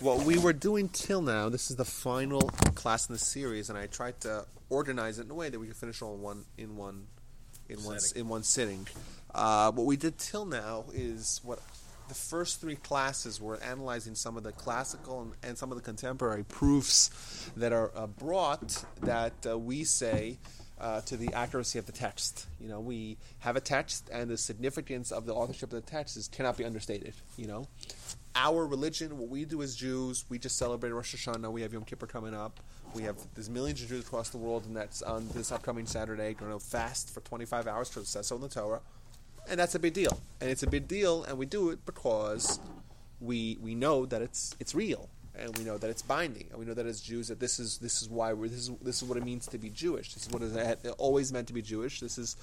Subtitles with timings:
[0.00, 2.40] what we were doing till now, this is the final
[2.74, 5.66] class in the series, and I tried to organize it in a way that we
[5.66, 7.06] could finish all in one in one
[7.68, 8.22] in one Sitting.
[8.22, 8.88] in one sitting.
[9.34, 11.60] Uh, what we did till now is what
[12.08, 15.84] the first three classes were analyzing some of the classical and, and some of the
[15.84, 20.38] contemporary proofs that are uh, brought that uh, we say
[20.80, 22.46] uh, to the accuracy of the text.
[22.58, 26.16] You know, we have a text, and the significance of the authorship of the text
[26.16, 27.14] is cannot be understated.
[27.36, 27.68] You know,
[28.34, 31.50] our religion, what we do as Jews, we just celebrate Rosh Hashanah.
[31.50, 32.60] We have Yom Kippur coming up.
[32.94, 36.34] We have there's millions of Jews across the world, and that's on this upcoming Saturday.
[36.34, 38.80] Going to fast for 25 hours because it says so in the Torah,
[39.48, 40.20] and that's a big deal.
[40.40, 42.60] And it's a big deal, and we do it because
[43.20, 45.08] we we know that it's it's real,
[45.38, 47.78] and we know that it's binding, and we know that as Jews that this is
[47.78, 50.14] this is why we're this is this is what it means to be Jewish.
[50.14, 52.00] This is what it always meant to be Jewish.
[52.00, 52.36] This is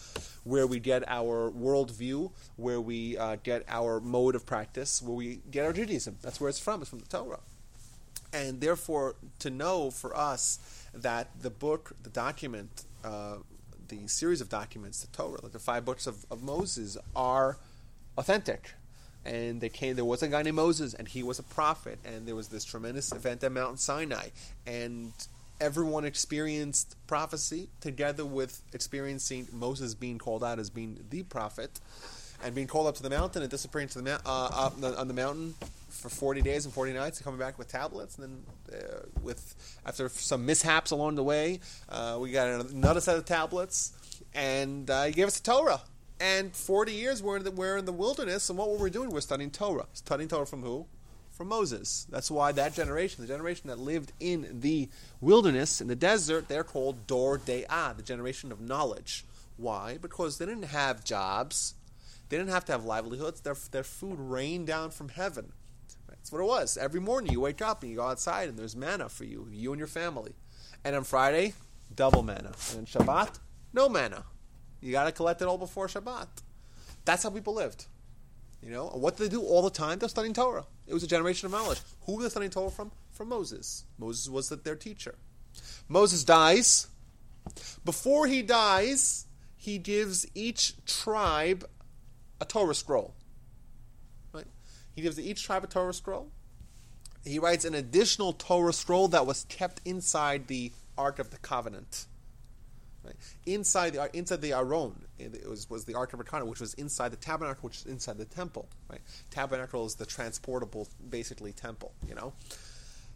[0.44, 5.41] where we get our worldview, where we uh, get our mode of practice, where we
[5.52, 6.18] get our Judaism.
[6.22, 6.82] That's where it's from.
[6.82, 7.40] It's from the Torah
[8.34, 10.60] and therefore to know for us
[10.94, 13.38] that the book, the document, uh,
[13.88, 17.58] the series of documents, the Torah, like the five books of, of Moses, are
[18.18, 18.74] authentic.
[19.28, 19.96] And they came.
[19.96, 22.00] There was a guy named Moses, and he was a prophet.
[22.06, 24.30] And there was this tremendous event at Mount Sinai,
[24.66, 25.12] and
[25.60, 31.80] everyone experienced prophecy together with experiencing Moses being called out as being the prophet,
[32.44, 34.82] and being called up to the mountain and disappearing to the mou- uh, up on
[34.82, 35.55] the, on the mountain
[35.90, 39.55] for 40 days and 40 nights and coming back with tablets and then uh, with
[39.86, 43.94] after some mishaps along the way uh, we got another set of tablets
[44.36, 45.82] and uh, he gave us the torah
[46.20, 49.12] and 40 years we're in, the, we're in the wilderness and what were we doing?
[49.12, 49.87] We're studying torah.
[49.93, 50.85] Studying torah from who?
[51.32, 52.07] From moses.
[52.09, 54.90] That's why that generation the generation that lived in the
[55.21, 59.26] wilderness in the desert they're called dor de'ah the generation of knowledge.
[59.57, 59.98] Why?
[59.98, 61.74] Because they didn't have jobs.
[62.29, 63.41] They didn't have to have livelihoods.
[63.41, 65.53] Their, their food rained down from heaven.
[66.28, 66.78] That's what it was.
[66.78, 69.72] Every morning you wake up and you go outside and there's manna for you, you
[69.72, 70.34] and your family.
[70.84, 71.53] And on Friday,
[71.96, 72.52] double manna.
[72.72, 73.40] And on Shabbat,
[73.74, 74.25] no manna.
[74.81, 76.28] You got to collect it all before Shabbat.
[77.06, 77.86] That's how people lived.
[78.62, 80.00] You know, what did they do all the time?
[80.00, 80.66] They're studying Torah.
[80.88, 81.80] It was a generation of knowledge.
[82.06, 82.92] Who were they studying Torah from?
[83.12, 83.86] From Moses.
[83.98, 85.16] Moses was their teacher.
[85.88, 86.88] Moses dies.
[87.84, 91.68] Before he dies, he gives each tribe
[92.40, 93.16] a Torah scroll.
[94.34, 94.46] Right?
[94.96, 96.30] He gives each tribe a Torah scroll.
[97.26, 102.06] He writes an additional Torah scroll that was kept inside the Ark of the Covenant.
[103.46, 107.10] Inside the inside the Aron, it was, was the Ark of Covenant, which was inside
[107.10, 108.68] the tabernacle, which is inside the temple.
[108.90, 109.02] Right?
[109.32, 111.94] Tabernacle is the transportable, basically temple.
[112.08, 112.34] You know,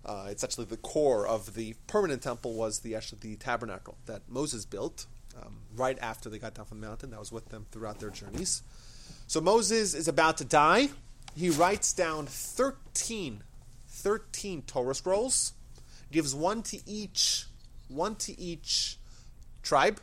[0.05, 4.23] uh, it's actually the core of the permanent temple was the actually the tabernacle that
[4.27, 5.05] Moses built
[5.41, 7.11] um, right after they got down from the mountain.
[7.11, 8.63] That was with them throughout their journeys.
[9.27, 10.89] So Moses is about to die
[11.35, 13.43] he writes down 13,
[13.87, 15.53] 13 Torah scrolls,
[16.11, 17.45] gives one to each,
[17.87, 18.97] one to each
[19.61, 19.99] tribe,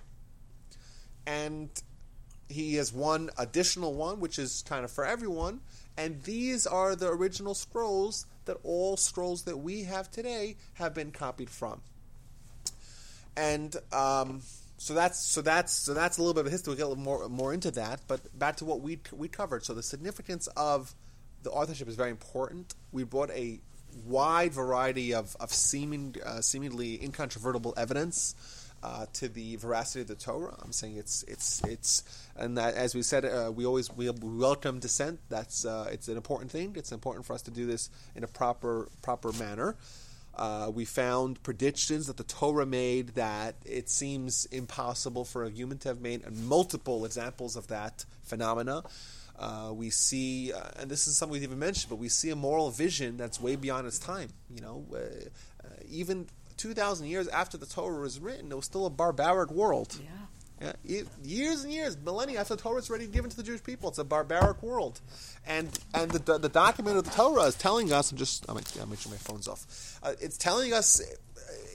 [1.26, 1.68] and
[2.48, 5.60] he has one additional one, which is kind of for everyone.
[5.96, 11.10] And these are the original scrolls that all scrolls that we have today have been
[11.10, 11.80] copied from.
[13.36, 14.42] And um,
[14.78, 16.70] so that's so that's so that's a little bit of history.
[16.70, 18.00] We'll get a little more more into that.
[18.06, 19.64] But back to what we we covered.
[19.64, 20.94] So the significance of
[21.42, 22.74] the authorship is very important.
[22.92, 23.60] We brought a
[24.06, 28.34] wide variety of, of seeming, uh, seemingly incontrovertible evidence
[28.82, 30.54] uh, to the veracity of the Torah.
[30.62, 32.02] I'm saying it's it's it's,
[32.36, 35.20] and that as we said, uh, we always we welcome dissent.
[35.28, 36.74] That's uh, it's an important thing.
[36.76, 39.76] It's important for us to do this in a proper proper manner.
[40.38, 45.78] Uh, we found predictions that the Torah made that it seems impossible for a human
[45.78, 48.84] to have made, and multiple examples of that phenomena.
[49.36, 52.36] Uh, we see, uh, and this is something we've even mentioned, but we see a
[52.36, 54.30] moral vision that's way beyond its time.
[54.52, 56.26] You know, uh, uh even
[56.58, 59.96] 2,000 years after the Torah was written, it was still a barbaric world.
[60.00, 60.10] Yeah.
[60.60, 63.90] Yeah, years and years, millennia after the Torah is already given to the Jewish people.
[63.90, 65.00] It's a barbaric world,
[65.46, 68.10] and and the, the document of the Torah is telling us.
[68.10, 70.00] I'm just I'll make, I'll make sure my phone's off.
[70.02, 70.98] Uh, it's telling us.
[70.98, 71.20] It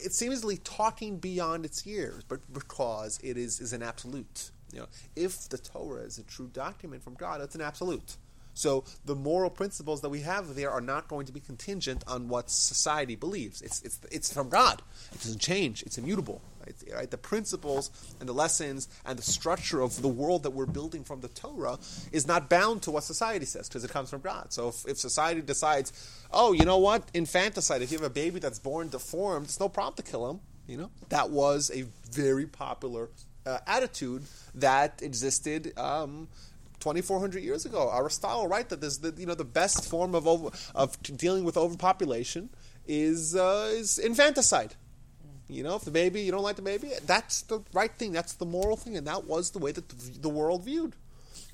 [0.02, 4.50] It's seemingly talking beyond its years, but because it is is an absolute.
[4.70, 4.86] You know,
[5.16, 8.16] if the Torah is a true document from God, it's an absolute.
[8.54, 12.28] So the moral principles that we have there are not going to be contingent on
[12.28, 13.60] what society believes.
[13.62, 14.82] It's it's it's from God.
[15.12, 15.82] It doesn't change.
[15.82, 16.40] It's immutable.
[16.60, 16.74] Right?
[16.94, 17.10] right?
[17.10, 17.90] The principles
[18.20, 21.78] and the lessons and the structure of the world that we're building from the Torah
[22.10, 24.52] is not bound to what society says because it comes from God.
[24.52, 25.92] So if, if society decides,
[26.32, 29.68] oh, you know what, infanticide, if you have a baby that's born deformed, it's no
[29.68, 30.40] problem to kill him.
[30.66, 33.10] You know that was a very popular
[33.44, 34.22] uh, attitude
[34.54, 35.78] that existed.
[35.78, 36.28] Um,
[36.84, 37.90] 2,400 years ago.
[37.90, 38.68] Aristotle, right?
[38.68, 42.50] That there's the you know the best form of over, of dealing with overpopulation
[42.86, 44.74] is uh, is infanticide.
[45.48, 48.12] You know, if the baby you don't like the baby, that's the right thing.
[48.12, 50.94] That's the moral thing, and that was the way that the, the world viewed.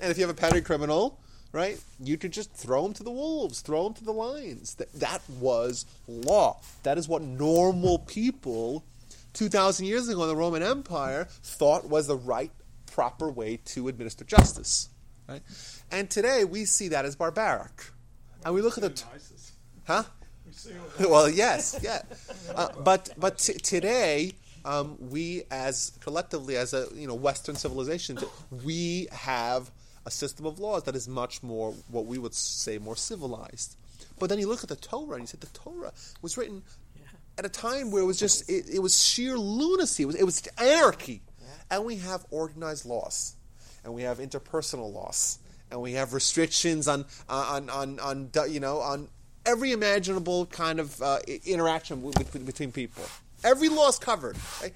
[0.01, 1.21] And if you have a petty criminal,
[1.53, 4.75] right, you could just throw him to the wolves, throw him to the lions.
[4.75, 6.59] That that was law.
[6.83, 8.83] That is what normal people.
[9.33, 12.51] 2,000 years ago in the Roman Empire, thought was the right
[12.85, 14.89] proper way to administer justice.
[15.31, 15.41] Right?
[15.91, 17.85] And today we see that as barbaric.
[18.43, 18.89] And we look at the.
[18.89, 19.05] T-
[19.85, 20.03] huh?
[20.99, 22.01] well, yes, yeah.
[22.53, 24.33] Uh, but but t- today,
[24.65, 28.17] um, we as collectively, as a you know Western civilization,
[28.65, 29.71] we have
[30.05, 33.77] a system of laws that is much more what we would say more civilized.
[34.19, 36.63] But then you look at the Torah and you said the Torah was written
[37.37, 40.03] at a time where it was just it, it was sheer lunacy.
[40.03, 41.21] It was, it was anarchy
[41.71, 43.35] and we have organized laws,
[43.83, 45.39] and we have interpersonal laws,
[45.69, 49.09] and we have restrictions on on on, on, you know on
[49.45, 53.03] every imaginable kind of uh, interaction between, between people.
[53.43, 54.37] Every law is covered.
[54.61, 54.73] Right?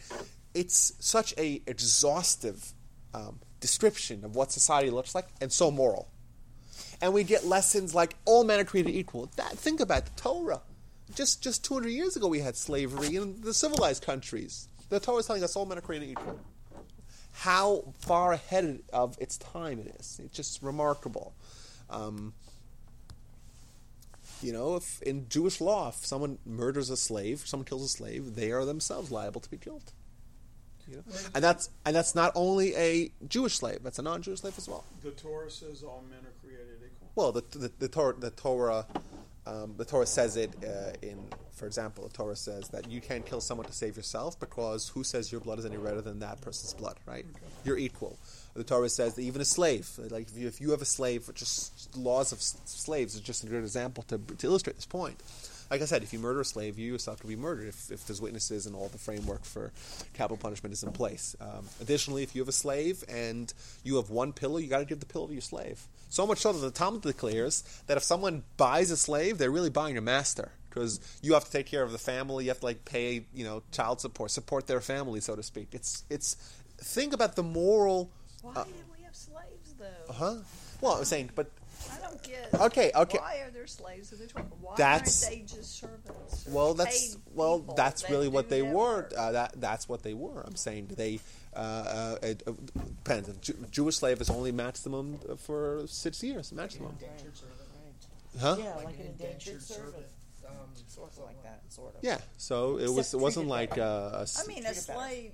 [0.53, 2.73] It's such a exhaustive
[3.13, 6.09] um, description of what society looks like, and so moral.
[7.01, 9.29] And we get lessons like all men are created equal.
[9.35, 10.61] That, think about the Torah.
[11.13, 14.67] Just just 200 years ago, we had slavery in the civilized countries.
[14.89, 16.39] The Torah is telling us all men are created equal
[17.39, 20.19] how far ahead of its time it is.
[20.23, 21.33] It's just remarkable.
[21.89, 22.33] Um,
[24.41, 28.35] you know, if in Jewish law, if someone murders a slave, someone kills a slave,
[28.35, 29.91] they are themselves liable to be killed.
[30.87, 31.03] You know?
[31.33, 34.85] And that's and that's not only a Jewish slave; that's a non-Jewish slave as well.
[35.03, 37.09] The Torah says all men are created equal.
[37.15, 38.85] Well, the the, the Torah the Torah
[39.45, 41.19] um, the Torah says it uh, in
[41.56, 45.06] for example, the Torah says that you can't kill someone to save yourself because who
[45.06, 47.25] says your blood is any redder than that person's blood, right?
[47.25, 47.45] Okay.
[47.63, 48.19] You're equal.
[48.56, 51.30] The Torah says that even a slave, like if you, if you have a slave,
[51.33, 55.21] just laws of slaves is just a good example to, to illustrate this point.
[55.71, 58.06] Like I said, if you murder a slave, you yourself could be murdered if, if
[58.06, 59.71] there's witnesses and all the framework for
[60.13, 61.36] capital punishment is in place.
[61.39, 63.51] Um, additionally, if you have a slave and
[63.83, 65.88] you have one pillow, you got to give the pillow to your slave.
[66.15, 69.69] So much so that the Talmud declares that if someone buys a slave, they're really
[69.69, 72.45] buying your master because you have to take care of the family.
[72.45, 75.67] You have to like pay, you know, child support, support their family, so to speak.
[75.73, 76.35] It's it's
[76.77, 78.12] think about the moral.
[78.41, 80.09] Why uh, did we have slaves though?
[80.09, 80.35] Uh huh.
[80.79, 81.64] Well, I'm saying, but I
[82.15, 82.62] don't get.
[82.62, 83.17] Okay, okay.
[83.17, 84.47] Why are there slaves in the twelve?
[84.62, 86.47] Why that's, aren't they just servants?
[86.47, 89.09] Well, that's well, that's really what they were.
[89.15, 90.41] Uh, that that's what they were.
[90.45, 91.19] I'm saying they.
[91.56, 92.51] Uh, uh it, uh,
[93.03, 93.29] depends.
[93.38, 96.51] Jew, Jewish slave is only maximum for six years.
[96.51, 96.97] Maximum.
[98.39, 98.57] Huh?
[98.59, 100.06] Yeah, like, like an indentured servant
[100.45, 100.53] um,
[100.88, 102.03] sort of like that, sort of.
[102.03, 103.13] Yeah, so it was.
[103.13, 104.25] It wasn't like a.
[104.38, 105.31] I mean, a slave.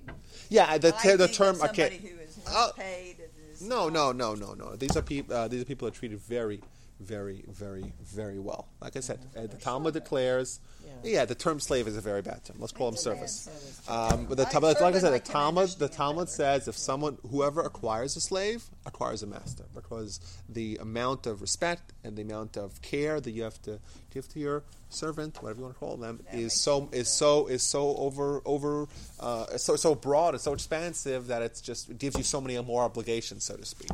[0.48, 1.60] Yeah, the t- the term.
[1.60, 1.98] Okay.
[1.98, 3.16] Who is uh, paid
[3.62, 4.76] no, no, no, no, no.
[4.76, 5.34] These are people.
[5.34, 6.60] Uh, these are people that are treated very,
[7.02, 8.68] very, very, very well.
[8.80, 10.60] Like I said, uh, the Talmud declares.
[11.04, 11.10] Yeah.
[11.12, 11.24] yeah.
[11.24, 12.56] the term slave is a very bad term.
[12.58, 13.48] Let's call them service.
[13.88, 17.60] Um, but the Talmud, like I said, the Talmud, the Talmud says if someone, whoever
[17.60, 22.80] acquires a slave, acquires a master, because the amount of respect and the amount of
[22.82, 23.78] care that you have to
[24.12, 27.62] give to your servant, whatever you want to call them, is so is so is
[27.62, 28.86] so over over
[29.20, 32.60] uh, so so broad and so expansive that it's just it gives you so many
[32.62, 33.90] more obligations, so to speak.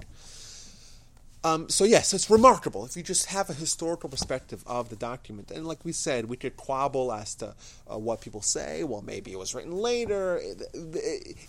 [1.44, 5.50] Um, so yes, it's remarkable if you just have a historical perspective of the document.
[5.52, 7.54] And like we said, we could quabble as to
[7.90, 8.82] uh, what people say.
[8.82, 10.40] Well, maybe it was written later.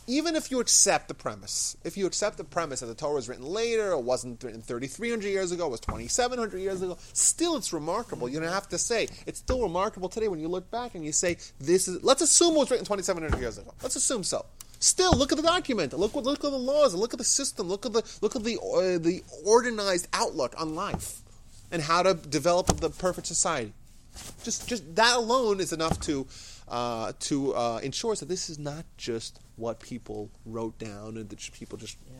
[0.05, 3.27] Even if you accept the premise, if you accept the premise that the Torah was
[3.27, 6.98] written later, it wasn't written 3,300 years ago, it was 2,700 years ago.
[7.13, 8.29] Still, it's remarkable.
[8.29, 11.12] You don't have to say it's still remarkable today when you look back and you
[11.12, 12.03] say this is.
[12.03, 13.74] Let's assume it was written 2,700 years ago.
[13.81, 14.46] Let's assume so.
[14.79, 15.91] Still, look at the document.
[15.93, 16.95] Look what look at the laws.
[16.95, 17.67] Look at the system.
[17.67, 21.21] Look at the look at the uh, the organized outlook on life,
[21.71, 23.74] and how to develop the perfect society.
[24.43, 26.25] Just just that alone is enough to
[26.69, 31.51] uh, to uh, ensure that this is not just what people wrote down and that
[31.51, 32.13] people just yeah.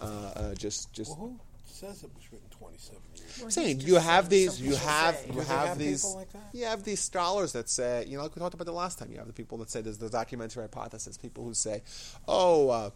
[0.00, 1.10] Uh, uh, just just.
[1.10, 1.40] Well, who
[1.78, 3.00] says it was written twenty seven
[3.42, 7.00] I'm saying you have these, you have, you have, have these, like you have these
[7.00, 9.10] scholars that say, you know, like we talked about the last time.
[9.12, 11.16] You have the people that say there's the documentary hypothesis.
[11.16, 11.82] People who say,
[12.26, 12.70] oh.
[12.70, 12.90] Uh,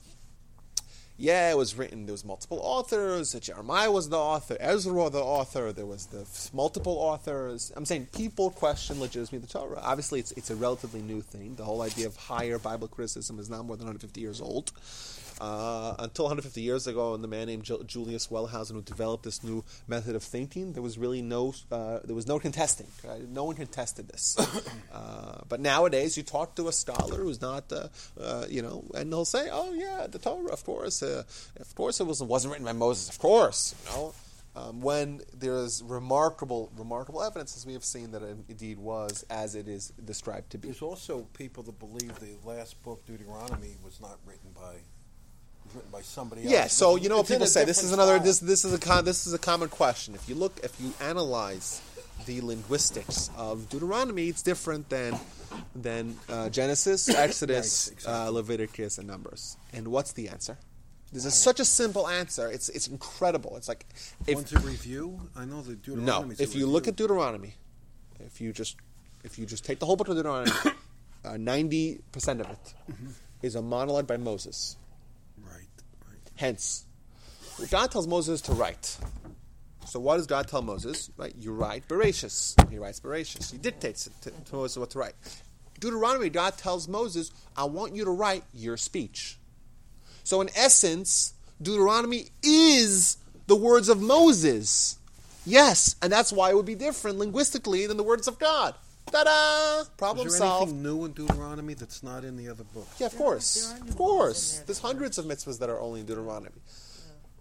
[1.18, 2.06] yeah, it was written.
[2.06, 3.32] There was multiple authors.
[3.34, 4.56] Jeremiah was the author.
[4.58, 5.70] Ezra the author.
[5.70, 7.70] There was the multiple authors.
[7.76, 9.78] I'm saying people question legitimacy of the Torah.
[9.82, 11.54] Obviously, it's it's a relatively new thing.
[11.54, 14.72] The whole idea of higher Bible criticism is now more than 150 years old.
[15.40, 19.42] Uh, until 150 years ago, and the man named Ju- Julius Wellhausen who developed this
[19.42, 22.86] new method of thinking, there was really no uh, there was no contesting.
[23.04, 23.28] Right?
[23.28, 24.36] No one contested this.
[24.92, 27.88] uh, but nowadays, you talk to a scholar who's not, uh,
[28.20, 31.24] uh, you know, and he'll say, "Oh yeah, the Torah, of course, uh,
[31.60, 34.14] of course, it was wasn't written by Moses, of course." You know,
[34.54, 39.24] um, when there is remarkable, remarkable evidence, as we have seen, that it indeed was
[39.30, 40.68] as it is described to be.
[40.68, 44.76] There's also people that believe the last book, Deuteronomy, was not written by
[45.74, 46.52] written by somebody else.
[46.52, 47.64] Yeah, so you know what people say.
[47.64, 48.14] This is another.
[48.16, 48.24] style.
[48.24, 50.14] This this is a con, this is a common question.
[50.14, 51.80] If you look, if you analyze
[52.26, 55.18] the linguistics of Deuteronomy, it's different than
[55.74, 58.12] than uh, Genesis, Exodus, Right, exactly.
[58.12, 59.56] uh, Leviticus, and Numbers.
[59.72, 60.56] And what's the answer?
[61.12, 62.48] This is such a simple answer.
[62.50, 63.56] It's it's incredible.
[63.56, 63.84] It's like
[64.26, 65.20] if One's a review.
[65.36, 66.36] I know the Deuteronomy.
[66.38, 67.54] no, if you look at Deuteronomy,
[68.20, 68.76] if you just
[69.22, 70.52] if you just take the whole book of Deuteronomy,
[71.24, 72.74] uh, ninety percent of it
[73.42, 74.76] is a monologue by Moses.
[76.36, 76.84] Hence,
[77.70, 78.96] God tells Moses to write.
[79.86, 81.10] So what does God tell Moses?
[81.16, 82.54] Right, you write Bereshis.
[82.70, 83.50] He writes Bereshis.
[83.50, 85.14] He dictates to, to Moses what to write.
[85.80, 89.38] Deuteronomy, God tells Moses, I want you to write your speech.
[90.24, 94.98] So in essence, Deuteronomy is the words of Moses.
[95.44, 98.74] Yes, and that's why it would be different linguistically than the words of God.
[99.12, 99.84] Ta-da!
[99.96, 100.70] Problem Is there solved.
[100.72, 102.98] anything new in Deuteronomy that's not in the other books?
[102.98, 103.72] Yeah, of course.
[103.72, 104.62] are Of course.
[104.66, 106.56] There's hundreds of mitzvahs that are only in Deuteronomy.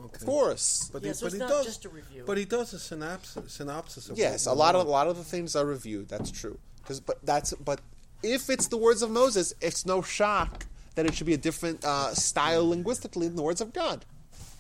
[0.03, 0.15] Okay.
[0.15, 0.89] Of course.
[0.91, 2.23] But, Yeah, so but it's he not does, just a review.
[2.25, 5.23] But he does a synopsis, synopsis of Yes, a lot of a lot of the
[5.23, 6.09] things are reviewed.
[6.09, 6.57] That's true.
[6.85, 7.79] 'Cause- but that's but
[8.23, 11.85] if it's the words of Moses, it's no shock that it should be a different
[11.85, 14.05] uh, style linguistically than the words of God.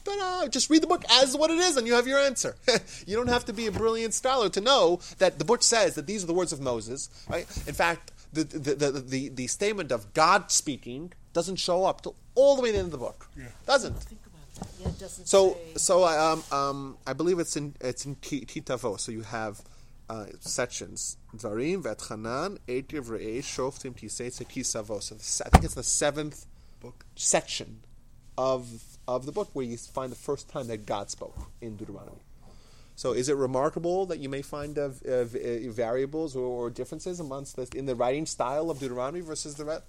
[0.03, 0.47] Ta-da!
[0.47, 2.55] Just read the book as what it is, and you have your answer.
[3.07, 6.07] you don't have to be a brilliant scholar to know that the book says that
[6.07, 7.09] these are the words of Moses.
[7.29, 7.45] Right?
[7.67, 12.15] In fact, the the, the, the, the statement of God speaking doesn't show up till
[12.35, 13.27] all the way to the end of the book.
[13.65, 13.93] Doesn't.
[14.03, 14.67] Think about that.
[14.81, 15.59] Yeah, it doesn't So, say.
[15.77, 18.99] so I, um, um, I believe it's in it's in Ki- Kitavo.
[18.99, 19.61] So you have
[20.09, 25.01] uh, sections: Dvarim, Vetchanan, Etiv, Re'eh, Shoftim, Tiseitze, Kisavo.
[25.01, 26.45] So the, se- I think it's the seventh
[26.81, 27.05] Book.
[27.15, 27.81] section
[28.37, 32.17] of of the book where you find the first time that God spoke in Deuteronomy.
[32.95, 37.67] So, is it remarkable that you may find uh, variables or, or differences amongst the,
[37.75, 39.83] in the writing style of Deuteronomy versus the rest?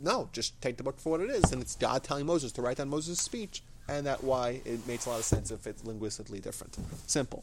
[0.00, 2.62] No, just take the book for what it is, and it's God telling Moses to
[2.62, 5.84] write down Moses' speech, and that why it makes a lot of sense if it's
[5.84, 6.76] linguistically different.
[7.06, 7.42] Simple.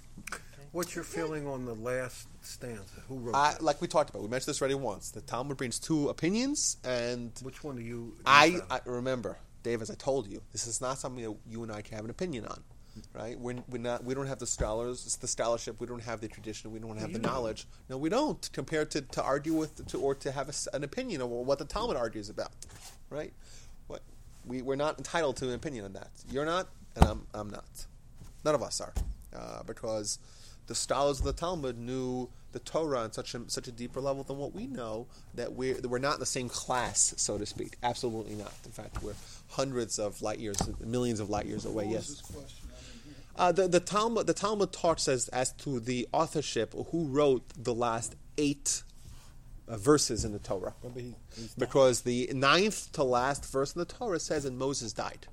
[0.74, 2.82] What's your feeling on the last stanza?
[3.08, 5.12] Who wrote I, like we talked about, we mentioned this already once.
[5.12, 8.16] The Talmud brings two opinions, and Which one do you?
[8.26, 11.64] I, you I remember, Dave, as I told you, this is not something that you
[11.64, 12.62] and I can have an opinion on,
[13.14, 13.40] right?
[13.40, 15.80] We're, we're not, we don't have the scholars, it's the scholarship.
[15.80, 16.72] We don't have the tradition.
[16.72, 17.66] We don't have the knowledge.
[17.90, 18.50] No, we don't.
[18.52, 21.66] Compared to, to argue with, to, or to have a an opinion of what the
[21.66, 22.52] Talmud argues about,
[23.10, 23.34] right?
[23.88, 24.02] What
[24.46, 26.10] we we're not entitled to an opinion on that.
[26.30, 27.86] You're not, and I'm I'm not.
[28.44, 28.94] None of us are,
[29.34, 30.20] uh, because
[30.68, 34.24] the scholars of the Talmud knew the Torah on such a such a deeper level
[34.24, 37.46] than what we know that we're that we're not in the same class, so to
[37.46, 37.78] speak.
[37.84, 38.54] Absolutely not.
[38.64, 39.16] In fact, we're
[39.50, 41.88] hundreds of light years, millions of light years away.
[41.90, 42.08] Yes.
[42.08, 42.70] this question?
[42.70, 43.14] I didn't hear.
[43.36, 47.74] Uh, the, the Talmud the Talmud talks as as to the authorship who wrote the
[47.74, 48.84] last eight
[49.68, 51.16] uh, verses in the Torah, he,
[51.58, 55.28] because the ninth to last verse in the Torah says, "And Moses died."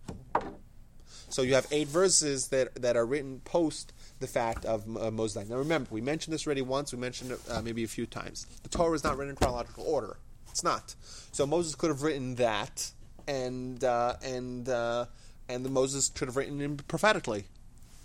[1.28, 5.48] So you have eight verses that that are written post the fact of uh, Moses.
[5.48, 6.92] Now remember, we mentioned this already once.
[6.92, 8.46] We mentioned it uh, maybe a few times.
[8.62, 10.18] The Torah is not written in chronological order.
[10.50, 10.94] It's not.
[11.32, 12.90] So Moses could have written that,
[13.26, 15.06] and uh, and uh,
[15.48, 17.44] and the Moses could have written it prophetically.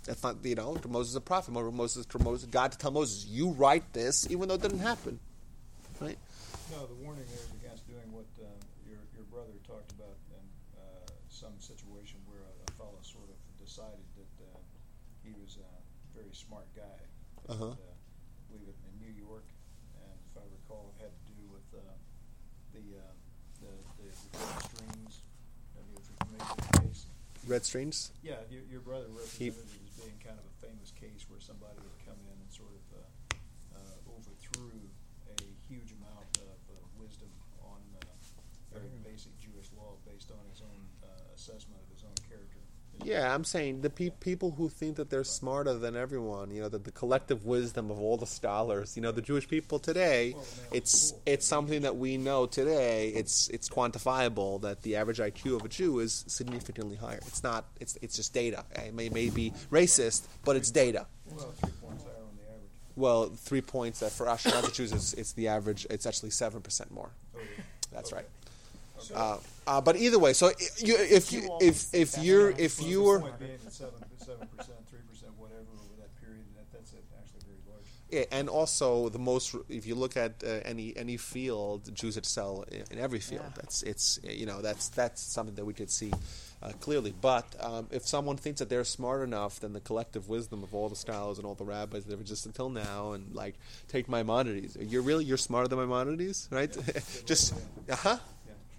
[0.06, 1.52] That's not you know Moses a prophet.
[1.52, 5.18] Mo- Moses, Moses, God to tell Moses, you write this, even though it didn't happen,
[6.00, 6.18] right?
[6.70, 8.46] No, the warning there is against doing what uh,
[8.88, 10.42] your your brother talked about in
[10.78, 14.58] uh, some situation where a, a fellow sort of decided that uh,
[15.24, 15.70] he was a
[16.16, 16.98] very smart guy.
[17.46, 17.72] Uh-huh.
[17.72, 17.94] And, uh,
[18.50, 19.46] believe it in New York,
[20.02, 21.82] and if I recall, it had to do with uh,
[22.74, 23.14] the, uh,
[23.62, 23.70] the
[24.02, 25.12] the red strings.
[25.78, 27.00] I mean, if you're familiar with the case.
[27.46, 28.10] Red strings.
[28.26, 29.06] Yeah, your, your brother
[29.38, 32.34] He- represented it as being kind of a famous case where somebody had come in
[32.34, 34.74] and sort of uh, uh, overthrew
[35.30, 35.38] a
[35.70, 37.30] huge amount of uh, wisdom
[37.62, 38.10] on uh,
[38.74, 42.58] very basic Jewish law based on his own uh, assessment of his own character.
[42.95, 46.60] His- Yeah, I'm saying the pe- people who think that they're smarter than everyone, you
[46.62, 50.34] know, that the collective wisdom of all the scholars, you know, the Jewish people today,
[50.72, 53.08] it's it's something that we know today.
[53.14, 57.20] It's it's quantifiable that the average IQ of a Jew is significantly higher.
[57.28, 57.66] It's not.
[57.80, 58.64] It's it's just data.
[58.74, 61.06] It may may be racist, but it's data.
[61.30, 62.70] Well, three points higher on the average.
[62.96, 65.86] Well, three points that for Ashkenazi Jews, it's, it's the average.
[65.90, 67.10] It's actually seven percent more.
[67.36, 67.40] Oh.
[67.92, 68.22] That's Okay.
[68.22, 68.28] right.
[69.14, 70.48] Uh, uh, but either way, so
[70.78, 74.78] you, if you, if if you're if you were point being that seven, seven percent,
[74.88, 77.84] three percent, whatever over that period, that's actually very large.
[78.10, 79.56] Yeah, and also the most.
[79.68, 83.42] If you look at uh, any any field, Jews excel in, in every field.
[83.44, 83.52] Yeah.
[83.56, 86.12] That's it's you know that's that's something that we could see
[86.62, 87.14] uh, clearly.
[87.20, 90.88] But um, if someone thinks that they're smart enough, then the collective wisdom of all
[90.88, 93.54] the scholars and all the rabbis that have existed until now, and like
[93.88, 96.74] take Maimonides, you're really you're smarter than Maimonides, right?
[97.26, 97.54] Just
[97.90, 98.18] uh huh.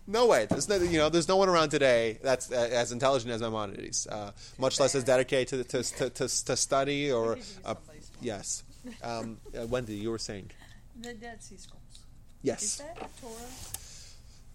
[0.07, 0.13] Yeah.
[0.19, 0.45] No way.
[0.49, 4.07] There's no, you know, there's no one around today that's uh, as intelligent as Maimonides,
[4.07, 7.37] uh, much less as dedicated to to, to, to study or.
[7.65, 7.75] Uh,
[8.21, 8.63] yes.
[9.03, 10.51] Um, uh, Wendy, you were saying.
[10.99, 11.83] The Dead Sea Scrolls.
[11.91, 11.99] Is
[12.41, 12.77] Yes.
[12.77, 13.33] that Torah?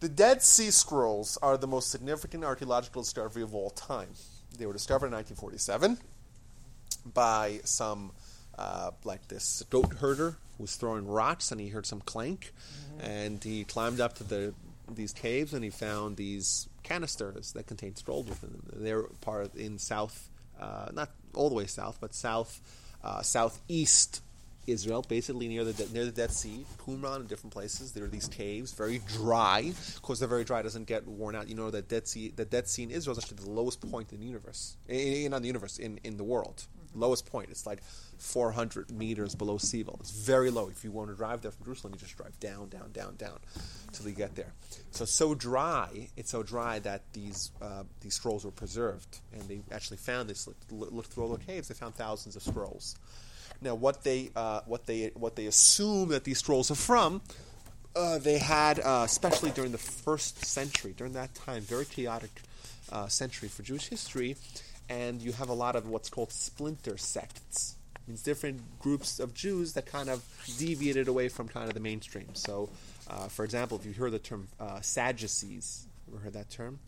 [0.01, 4.09] The Dead Sea Scrolls are the most significant archaeological discovery of all time.
[4.59, 5.99] They were discovered in 1947
[7.15, 8.13] by some,
[8.59, 12.53] uh, like this goat herder who was throwing rocks and he heard some clank.
[13.01, 14.55] And he climbed up to the
[14.97, 18.63] these caves and he found these canisters that contained scrolls within them.
[18.73, 20.31] They're part of, in south,
[20.61, 22.61] uh, not all the way south, but south,
[23.03, 24.23] uh, southeast
[24.67, 27.93] Israel, basically near the near the Dead Sea, Qumran and different places.
[27.93, 29.73] There are these caves, very dry.
[29.97, 31.49] Of course, they're very dry; doesn't get worn out.
[31.49, 34.13] You know that Dead Sea, the Dead Sea in Israel is actually the lowest point
[34.13, 36.67] in the universe, in, in the universe, in, in the world.
[36.95, 37.51] Lowest point.
[37.51, 37.83] It's like
[38.19, 39.99] 400 meters below sea level.
[40.01, 40.69] It's very low.
[40.69, 43.39] If you want to drive there from Jerusalem, you just drive down, down, down, down,
[43.93, 44.53] till you get there.
[44.91, 46.09] So so dry.
[46.17, 50.49] It's so dry that these uh, these scrolls were preserved, and they actually found this.
[50.71, 51.69] Looked, through all the caves.
[51.69, 52.97] They found thousands of scrolls.
[53.61, 57.23] Now, what they uh, what they what they assume that these scrolls are from,
[57.95, 62.31] uh, they had uh, especially during the first century, during that time, very chaotic
[62.91, 64.37] uh, century for Jewish history,
[64.93, 67.77] and you have a lot of what's called splinter sects.
[67.95, 70.23] It Means different groups of Jews that kind of
[70.59, 72.35] deviated away from kind of the mainstream.
[72.35, 72.69] So,
[73.09, 76.79] uh, for example, if you hear the term uh, Sadducees, ever heard that term?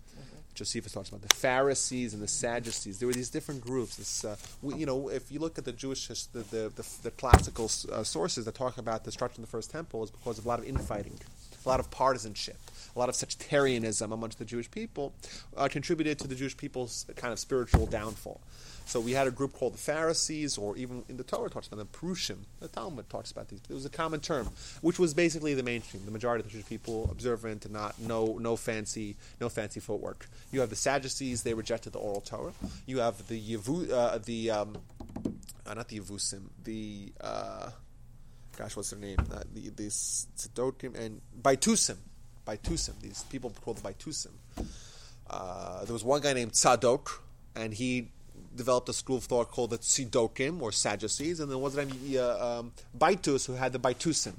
[0.55, 3.01] Josephus talks about the Pharisees and the Sadducees.
[3.01, 3.97] There were these different groups.
[3.97, 7.11] This, uh, we, you know, if you look at the Jewish, the the, the, the
[7.11, 10.45] classical uh, sources that talk about the destruction of the first temple, is because of
[10.47, 11.19] a lot of infighting,
[11.65, 12.59] a lot of partisanship,
[12.95, 15.13] a lot of sectarianism amongst the Jewish people,
[15.57, 18.41] uh, contributed to the Jewish people's kind of spiritual downfall.
[18.87, 21.79] So we had a group called the Pharisees, or even in the Torah talks about
[21.79, 22.39] them, Prushim.
[22.61, 23.61] The Talmud talks about these.
[23.69, 24.49] It was a common term,
[24.83, 26.05] which was basically the mainstream.
[26.05, 30.29] The majority of the Jewish people observant and not no no fancy no fancy footwork.
[30.53, 32.53] You have the Sadducees; they rejected the oral Torah.
[32.87, 34.77] You have the Yevu, uh, the um,
[35.67, 37.71] uh, not the Yevusim, the uh,
[38.57, 39.19] gosh, what's their name?
[39.33, 41.97] Uh, the the Tzedokim and Baitusim,
[42.47, 43.01] Baitusim.
[43.01, 44.33] These people called the Baitusim.
[45.29, 47.19] Uh, there was one guy named Tzadok,
[47.57, 48.11] and he
[48.55, 52.59] developed a school of thought called the Tzidokim, or Sadducees, and then was it uh,
[52.59, 54.35] um, Baitus, who had the Baitusim.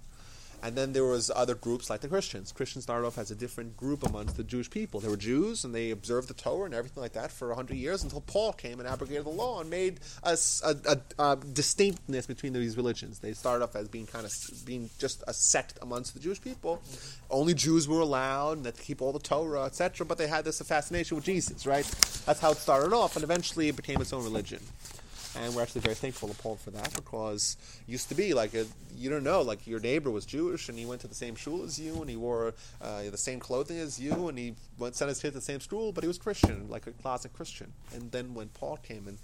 [0.65, 2.51] And then there was other groups like the Christians.
[2.51, 4.99] Christians started off as a different group amongst the Jewish people.
[4.99, 8.01] They were Jews and they observed the Torah and everything like that for hundred years
[8.04, 10.36] until Paul came and abrogated the law and made a
[11.54, 13.19] distinctness between these religions.
[13.19, 14.32] They started off as being kind of
[14.65, 16.82] being just a sect amongst the Jewish people.
[17.30, 20.04] Only Jews were allowed and to keep all the Torah, etc.
[20.04, 21.86] But they had this fascination with Jesus, right?
[22.25, 24.62] That's how it started off, and eventually it became its own religion
[25.37, 28.53] and we're actually very thankful to Paul for that because it used to be like
[28.53, 31.35] a, you don't know like your neighbor was Jewish and he went to the same
[31.35, 34.95] shul as you and he wore uh, the same clothing as you and he went
[34.95, 37.71] sent his kid to the same school but he was Christian like a closet Christian.
[37.93, 39.17] And then when Paul came and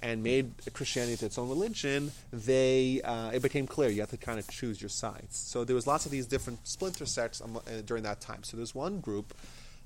[0.00, 4.38] and made Christianity its own religion they uh, it became clear you have to kind
[4.38, 5.36] of choose your sides.
[5.36, 8.44] So there was lots of these different splinter sects uh, during that time.
[8.44, 9.34] So there's one group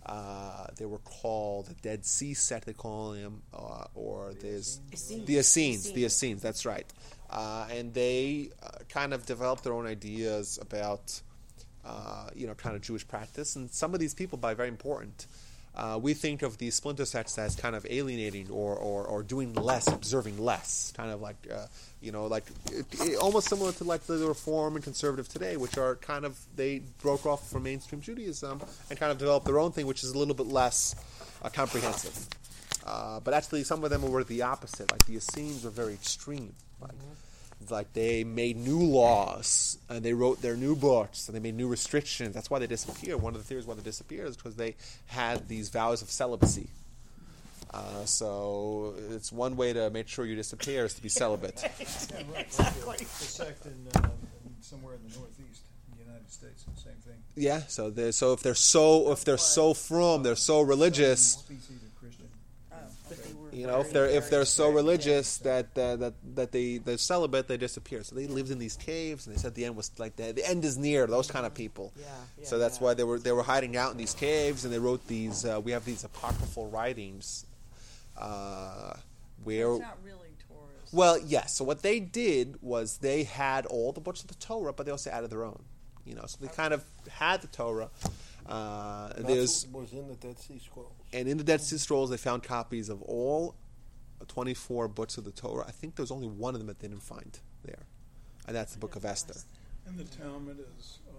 [0.06, 2.66] uh, they were called the Dead Sea sect.
[2.66, 5.26] They call them, uh, or there's Essenes.
[5.26, 5.82] the Essenes.
[5.84, 6.04] The Essenes.
[6.04, 6.42] Essenes.
[6.42, 6.86] That's right.
[7.30, 11.20] Uh, and they uh, kind of developed their own ideas about,
[11.84, 13.56] uh, you know, kind of Jewish practice.
[13.56, 15.26] And some of these people, by very important,
[15.74, 19.54] uh, we think of these splinter sects as kind of alienating or, or, or doing
[19.54, 21.66] less, observing less, kind of like, uh,
[22.02, 25.78] you know, like it, it- almost similar to like the Reform and Conservative today, which
[25.78, 29.72] are kind of they broke off from mainstream Judaism and kind of developed their own
[29.72, 30.94] thing, which is a little bit less
[31.42, 32.26] uh, comprehensive.
[32.84, 34.90] Uh, but actually, some of them were the opposite.
[34.90, 36.52] Like the Essenes were very extreme.
[36.80, 36.90] Like,
[37.70, 41.68] like they made new laws and they wrote their new books and they made new
[41.68, 42.34] restrictions.
[42.34, 43.20] That's why they disappeared.
[43.22, 44.74] One of the theories why they disappeared is because they
[45.06, 46.68] had these vows of celibacy.
[47.72, 51.62] Uh, so it's one way to make sure you disappear is to be celibate.
[51.62, 52.44] Yeah, right.
[52.46, 52.96] Exactly.
[52.98, 54.08] The sect in, uh,
[54.60, 57.14] somewhere in the northeast, in the United States, the same thing.
[57.34, 57.60] Yeah.
[57.68, 61.32] So they so if they're so if they're so from they're so religious.
[61.32, 62.26] Species of Christian.
[62.72, 62.76] Oh,
[63.08, 63.28] But okay.
[63.52, 66.52] They were You know, if they're if they're so strict, religious that uh, that that
[66.52, 68.02] they they're celibate, they disappear.
[68.02, 70.48] So they lived in these caves, and they said the end was like the, the
[70.48, 71.06] end is near.
[71.06, 71.92] Those kind of people.
[71.96, 72.06] Yeah,
[72.38, 72.84] yeah, so that's yeah.
[72.84, 75.44] why they were they were hiding out in these caves, and they wrote these.
[75.44, 77.46] Uh, we have these apocryphal writings,
[78.16, 78.94] uh,
[79.44, 80.92] where It's not really Torahs.
[80.92, 81.54] well, yes.
[81.54, 84.92] So what they did was they had all the books of the Torah, but they
[84.92, 85.62] also added their own.
[86.04, 87.90] You know, so they kind of had the Torah.
[88.44, 90.90] Uh, And there's that's what was in the Dead Sea Scrolls.
[91.12, 93.54] And in the Dead Sea Scrolls, they found copies of all
[94.28, 95.64] 24 books of the Torah.
[95.66, 97.86] I think there was only one of them that they didn't find there,
[98.46, 99.34] and that's the Book of Esther.
[99.86, 101.14] And the Talmud is, um,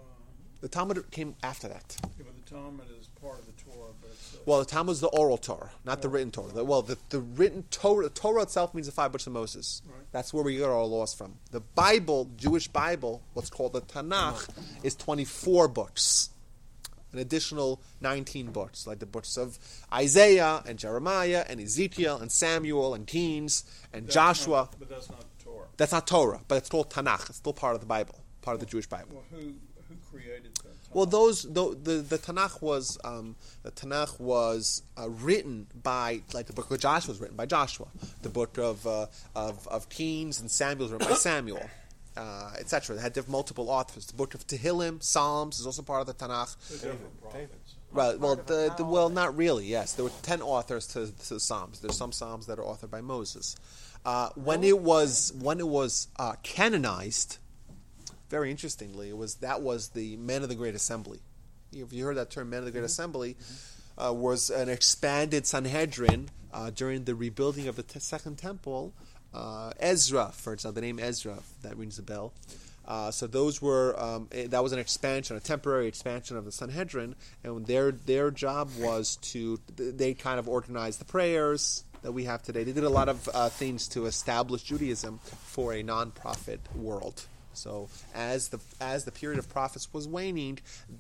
[0.61, 1.97] The Talmud came after that.
[2.17, 4.35] yeah, but the Talmud is part of the Torah, but it's.
[4.35, 6.53] Uh, Well, the Talmud is the oral Torah, not the written Torah.
[6.53, 9.81] The- well, the, the written Torah, the Torah itself means the five books of Moses.
[9.85, 9.97] Right.
[10.13, 11.35] That's where we get our laws from.
[11.51, 14.47] The Bible, Jewish Bible, what's called the Tanakh,
[14.83, 16.29] is 24 books.
[17.13, 19.57] An additional 19 books, like the books of
[19.93, 24.57] Isaiah and Jeremiah and Ezekiel and Samuel and Kings and that's Joshua.
[24.57, 25.67] not- But that's not Torah.
[25.77, 27.29] That's not Torah, but it's called Tanakh.
[27.29, 29.09] It's still part of the Bible, part of the Jewish Bible.
[29.13, 29.37] Well, who,
[29.87, 30.71] who created that?
[30.93, 36.45] Well, those the the, the Tanakh was um, the Tanakh was uh, written by like
[36.45, 37.87] the book of Joshua was written by Joshua.
[38.21, 41.67] The book of uh, of of Kings and Samuel was written by Samuel,
[42.17, 42.95] uh, etc.
[42.95, 44.05] They had diff- multiple authors.
[44.05, 46.55] The book of Tehillim, Psalms is also part of the Tanakh.
[46.69, 47.75] They're different prophets.
[47.91, 48.19] Right.
[48.19, 49.15] Well, the, the not well, all of it.
[49.15, 49.65] not really.
[49.65, 51.79] Yes, there were ten authors to, to the Psalms.
[51.79, 53.55] There's some Psalms that are authored by Moses.
[54.05, 57.37] Uh, when it was when it was uh, canonized,
[58.29, 61.19] very interestingly, it was that was the Men of the Great Assembly.
[61.71, 63.37] If you heard that term, Men of the Great Assembly,
[63.97, 68.93] uh, was an expanded Sanhedrin uh, during the rebuilding of the t- Second Temple.
[69.33, 72.33] Uh, Ezra, for example, the name Ezra that rings a bell.
[72.85, 76.51] Uh, so those were um, eh, that was an expansion, a temporary expansion of the
[76.51, 82.25] Sanhedrin, and their their job was to they kind of organized the prayers that we
[82.25, 82.65] have today.
[82.65, 87.25] They did a lot of uh, things to establish Judaism for a non-prophet world.
[87.53, 90.59] So as the as the period of prophets was waning,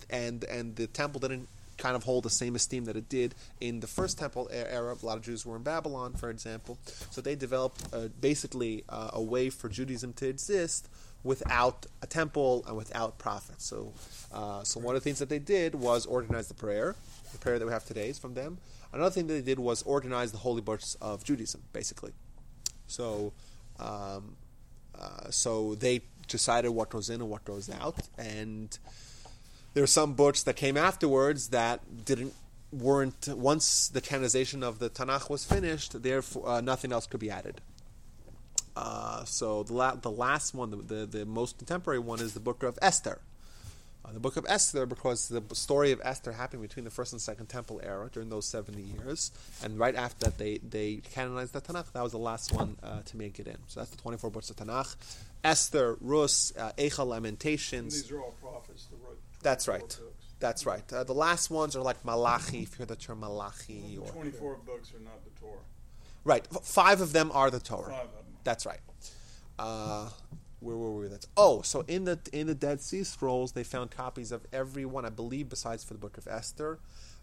[0.09, 1.49] and and the temple didn't
[1.83, 4.95] kind of hold the same esteem that it did in the first temple era.
[4.95, 6.77] A lot of Jews were in Babylon, for example.
[7.11, 10.87] So they developed uh, basically uh, a way for Judaism to exist
[11.25, 13.65] without a temple and without prophets.
[13.65, 13.91] So,
[14.33, 16.95] uh, so one of the things that they did was organize the prayer.
[17.33, 18.59] The prayer that we have today is from them.
[18.93, 22.13] Another thing that they did was organize the holy books of Judaism, basically.
[22.87, 23.33] So,
[23.77, 24.37] um,
[24.97, 28.77] uh, so they decided what goes in and what goes out, and
[29.73, 32.33] there are some books that came afterwards that didn't
[32.71, 36.01] weren't once the canonization of the Tanakh was finished.
[36.01, 37.61] Therefore, uh, nothing else could be added.
[38.75, 42.39] Uh, so the la- the last one, the, the the most contemporary one, is the
[42.39, 43.19] book of Esther.
[44.05, 47.21] Uh, the book of Esther, because the story of Esther happened between the first and
[47.21, 49.31] second temple era during those 70 years,
[49.63, 51.89] and right after that they, they canonized the Tanakh.
[51.93, 53.55] That was the last one uh, to make it in.
[53.67, 54.95] So that's the 24 books of Tanakh.
[55.45, 57.93] Esther, Rus, uh, Eicha, And Lamentations.
[58.01, 59.12] these are all prophets wrote.
[59.43, 59.99] That's right.
[60.39, 60.91] That's right.
[60.91, 63.97] Uh, the last ones are like Malachi, if you hear the term Malachi.
[64.01, 65.59] Or, Twenty-four books are not the Torah.
[66.25, 66.45] right.
[66.63, 67.91] Five of them are the Torah.
[67.91, 68.25] Five of them.
[68.43, 68.79] That's right.
[69.57, 70.09] Uh,
[70.59, 71.07] where were we?
[71.07, 74.85] That's oh, so in the in the Dead Sea Scrolls, they found copies of every
[74.85, 76.79] one, I believe, besides for the Book of Esther.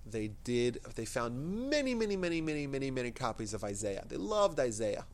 [0.06, 0.78] They did.
[0.94, 4.04] They found many, many, many, many, many, many copies of Isaiah.
[4.08, 5.04] They loved Isaiah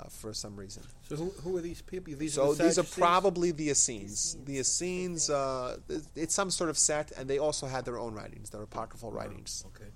[0.00, 0.82] uh, for some reason.
[1.08, 2.14] So who, who are these people?
[2.14, 4.36] These So are the these are probably the Essenes.
[4.44, 5.78] The Essenes, uh,
[6.16, 9.64] it's some sort of sect, and they also had their own writings, their apocryphal writings.
[9.68, 9.90] Okay.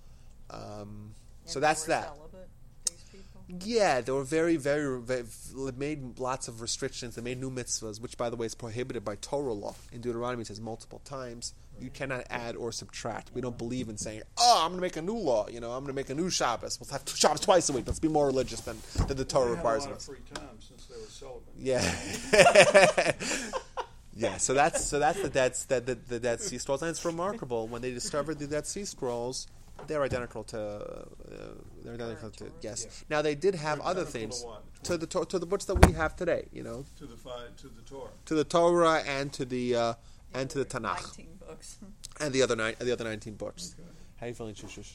[0.50, 1.14] Um,
[1.44, 2.04] so that's that.
[2.14, 2.48] celibate.
[3.46, 5.24] Yeah, they were very, very, very.
[5.54, 7.14] They made lots of restrictions.
[7.14, 9.74] They made new mitzvahs, which, by the way, is prohibited by Torah law.
[9.92, 11.52] In Deuteronomy, it says multiple times
[11.84, 13.30] you cannot add or subtract.
[13.34, 15.70] We don't believe in saying, "Oh, I'm going to make a new law." You know,
[15.72, 16.80] I'm going to make a new Shabbos.
[16.80, 17.86] We'll have two Shabbos twice a week.
[17.86, 20.06] Let's be more religious than, than the Torah They requires of of us.
[20.06, 21.54] free time since they were celibate.
[21.58, 21.82] Yeah.
[24.16, 24.36] yeah.
[24.38, 27.68] So that's so that's the Dead the, the, the Dead Sea Scrolls, and it's remarkable
[27.68, 29.46] when they discovered the Dead Sea Scrolls.
[29.88, 31.04] They're identical to uh,
[31.82, 32.84] they're identical to yes.
[32.86, 33.16] Yeah.
[33.16, 34.84] Now they did have They're other identical things to what?
[34.84, 36.46] to the to, to the books that we have today.
[36.52, 38.08] You know, To the to the Torah.
[38.26, 39.94] to the Torah and to the uh,
[40.34, 41.76] and to the Tanakh 19 books.
[42.20, 43.74] and the other nine the other nineteen books.
[43.78, 43.88] Okay.
[44.18, 44.92] How are you feeling, Shushush?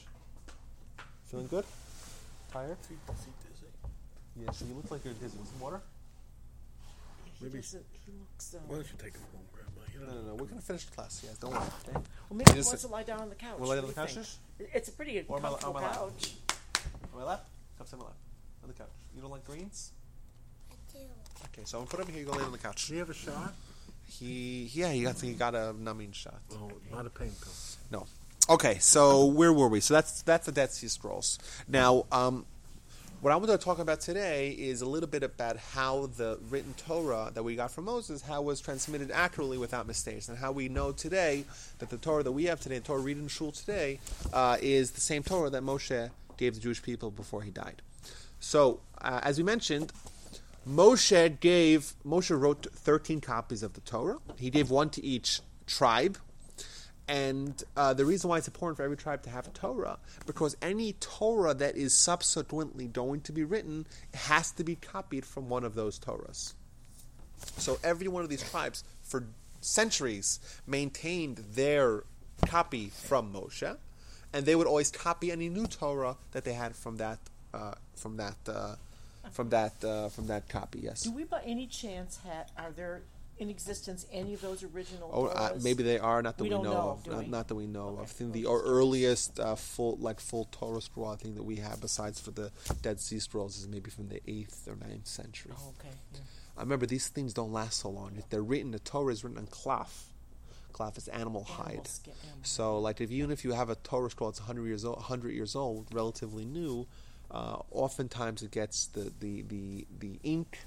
[1.26, 1.64] Feeling good?
[2.52, 2.76] Tired?
[4.36, 4.50] Yeah.
[4.52, 5.38] So you look like you're dizzy.
[5.44, 5.80] Some water?
[7.38, 7.84] He Maybe- doesn't.
[8.04, 8.54] He looks.
[8.54, 10.12] Um, Why don't you take him home, Grandma?
[10.12, 10.34] No, no, no.
[10.34, 11.22] We're gonna finish the class.
[11.24, 11.36] Yes.
[11.38, 11.60] Don't worry.
[11.62, 11.92] Okay.
[11.92, 13.58] well, maybe he just- wants to lie down on the couch.
[13.58, 14.70] Wanna lay What on the couch, think?
[14.74, 16.18] It's a pretty Or am I- comfortable am I allowed?
[16.18, 16.34] couch.
[17.12, 17.44] On my lap?
[17.78, 18.16] Come sit on my lap.
[18.62, 18.88] On the couch.
[19.14, 19.92] You don't like greens?
[20.70, 20.98] I do.
[21.46, 22.24] Okay, so I'm gonna put him here.
[22.24, 22.86] You go lay on the couch.
[22.88, 23.52] Do you have a shot?
[24.10, 26.40] He, yeah, he got he got a numbing shot.
[26.52, 27.52] Oh, not a pain pill.
[27.90, 28.06] No.
[28.48, 29.80] Okay, so where were we?
[29.80, 31.38] So that's that's the Dead Sea Scrolls.
[31.68, 32.44] Now, um,
[33.20, 36.74] what I want to talk about today is a little bit about how the written
[36.74, 40.68] Torah that we got from Moses, how was transmitted accurately without mistakes, and how we
[40.68, 41.44] know today
[41.78, 44.00] that the Torah that we have today, the Torah read in shul today,
[44.32, 47.82] uh, is the same Torah that Moshe gave the Jewish people before he died.
[48.40, 49.92] So, uh, as we mentioned,
[50.68, 54.18] Moshe gave Moshe wrote 13 copies of the Torah.
[54.36, 56.18] He gave one to each tribe.
[57.08, 60.92] And uh, the reason why it's important for every tribe to have Torah, because any
[60.92, 65.74] Torah that is subsequently going to be written has to be copied from one of
[65.74, 66.54] those Torahs.
[67.56, 69.26] So every one of these tribes, for
[69.60, 72.04] centuries, maintained their
[72.46, 73.76] copy from Moshe,
[74.32, 77.18] and they would always copy any new Torah that they had from that
[77.52, 78.76] uh, from that uh,
[79.32, 80.80] from that uh, from that copy.
[80.82, 81.02] Yes.
[81.02, 83.02] Do we, by any chance, have are there
[83.38, 85.10] in existence any of those original?
[85.12, 86.22] Oh, uh, maybe they are.
[86.22, 87.06] Not that We we, don't know, know, of.
[87.06, 88.02] Not, not that we know Okay.
[88.02, 88.02] of.
[88.02, 91.80] I think the earliest uh, full like full Torah scroll I think that we have,
[91.80, 92.50] besides for the
[92.82, 95.52] Dead Sea Scrolls, is maybe from the eighth or ninth century.
[95.58, 95.94] Oh, okay.
[96.14, 96.20] yeah.
[96.56, 98.12] I remember these things don't last so long.
[98.18, 100.08] If they're written, the Torah is written on cloth.
[100.72, 101.86] Cloth is animal Animal hide.
[101.88, 104.84] skin- animal So, like, if even if you have a Torah scroll that's 100 years
[104.84, 106.86] old, 100 years old, relatively new,
[107.30, 110.58] uh, oftentimes it gets the the the, the ink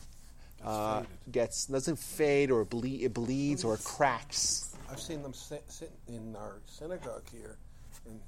[0.65, 4.75] uh, gets doesn't fade or ble- it bleeds or it cracks.
[4.91, 7.57] I've seen them sit, sit in our synagogue here
[8.05, 8.19] and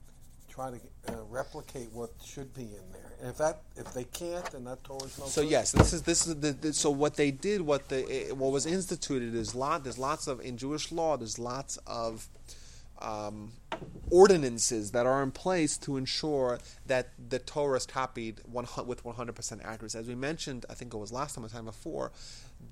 [0.50, 0.78] try to
[1.10, 3.12] uh, replicate what should be in there.
[3.22, 5.52] And if that if they can't, then that Torah's no So good.
[5.52, 8.66] yes, this is this is the, the so what they did, what the what was
[8.66, 9.84] instituted is lot.
[9.84, 11.18] There's lots of in Jewish law.
[11.18, 12.28] There's lots of
[13.02, 13.52] um,
[14.10, 19.66] ordinances that are in place to ensure that the Torah is copied one, with 100%
[19.66, 19.98] accuracy.
[19.98, 22.12] As we mentioned, I think it was last time or time before,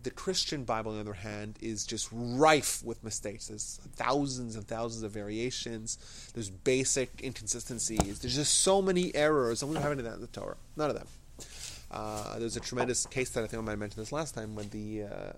[0.03, 3.47] the Christian Bible, on the other hand, is just rife with mistakes.
[3.47, 6.31] There's thousands and thousands of variations.
[6.33, 8.19] There's basic inconsistencies.
[8.19, 10.57] There's just so many errors, and we don't have any of that in the Torah.
[10.75, 11.07] None of them.
[11.91, 14.55] Uh, there's a tremendous case that I think I might have mentioned this last time
[14.55, 15.33] when the uh,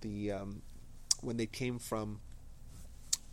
[0.00, 0.62] the um,
[1.20, 2.20] when they came from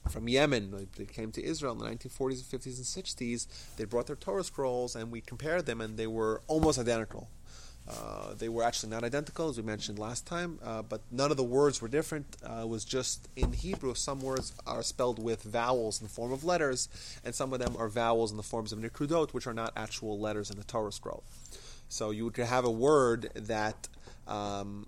[0.07, 3.47] from Yemen, they came to Israel in the 1940s, 50s, and 60s.
[3.77, 7.29] They brought their Torah scrolls, and we compared them, and they were almost identical.
[7.89, 11.37] Uh, they were actually not identical, as we mentioned last time, uh, but none of
[11.37, 12.35] the words were different.
[12.43, 16.33] Uh, it was just in Hebrew, some words are spelled with vowels in the form
[16.33, 16.89] of letters,
[17.23, 20.19] and some of them are vowels in the forms of nekudot, which are not actual
[20.19, 21.23] letters in the Torah scroll.
[21.87, 23.87] So you could have a word that
[24.27, 24.87] um,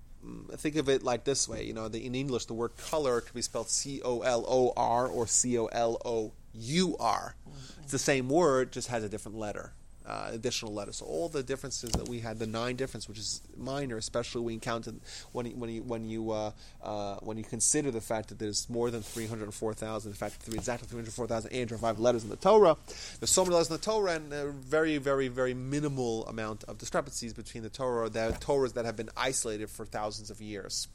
[0.56, 1.64] think of it like this way.
[1.64, 4.74] You know, the, in English, the word color could be spelled C O L O
[4.76, 7.36] R or C O L O U R.
[7.84, 9.74] It's the same word, just has a different letter.
[10.10, 10.98] Uh, additional letters.
[10.98, 14.56] So all the differences that we had, the nine difference, which is minor, especially when
[14.56, 15.00] you counted
[15.34, 18.68] when you, when you when you uh, uh, when you consider the fact that there's
[18.70, 21.60] more than three hundred four thousand, in fact, three, exactly three hundred four thousand eight
[21.60, 22.76] hundred five letters in the Torah.
[23.20, 26.80] There's so many letters in the Torah, and a very, very, very minimal amount of
[26.80, 30.88] discrepancies between the Torah, the Torahs that have been isolated for thousands of years.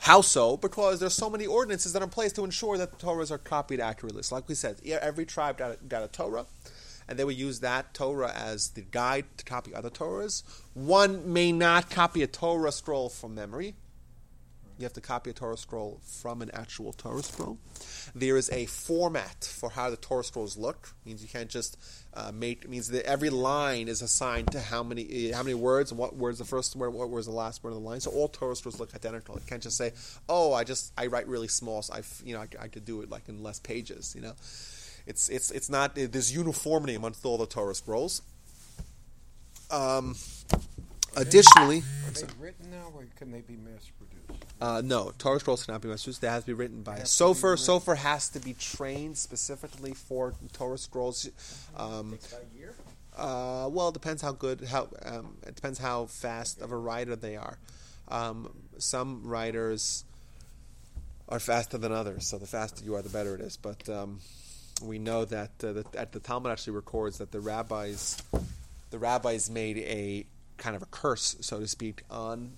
[0.00, 0.56] How so?
[0.56, 3.38] Because there's so many ordinances that are in place to ensure that the Torahs are
[3.38, 4.22] copied accurately.
[4.22, 6.46] So, like we said, every tribe got a, got a Torah,
[7.08, 10.42] and they would use that Torah as the guide to copy other Torahs.
[10.74, 13.74] One may not copy a Torah scroll from memory.
[14.78, 17.58] You have to copy a Torah scroll from an actual Torah scroll.
[18.14, 20.94] There is a format for how the Torah scrolls look.
[21.04, 21.76] means you can't just
[22.14, 22.68] uh, make.
[22.68, 26.14] means that every line is assigned to how many uh, how many words and what
[26.14, 28.00] words the first word, what was the last word of the line.
[28.00, 29.34] So all Torah scrolls look identical.
[29.34, 29.92] You can't just say,
[30.28, 33.02] "Oh, I just I write really small, so I you know I, I could do
[33.02, 34.34] it like in less pages." You know,
[35.08, 38.22] it's it's it's not there's uniformity amongst all the Torah scrolls.
[39.70, 40.14] Um,
[41.16, 44.44] additionally, Are they written now, or can they be mass produced?
[44.60, 46.20] uh, no, Torah scrolls cannot be mass-produced.
[46.20, 47.56] They have to be written by a Has to be sofer.
[47.56, 51.28] Sofer has to be trained specifically for Torah scrolls.
[51.76, 52.74] Um, Takes about a year.
[53.16, 54.62] uh, well, it depends how good.
[54.62, 57.58] How um, it depends how fast of a writer they are.
[58.08, 60.04] Um, some writers
[61.28, 63.56] are faster than others, so the faster you are, the better it is.
[63.58, 64.20] But um,
[64.82, 68.16] we know that, uh, at the Talmud actually records that the rabbis,
[68.90, 72.52] the rabbis made a kind of a curse, so to speak, on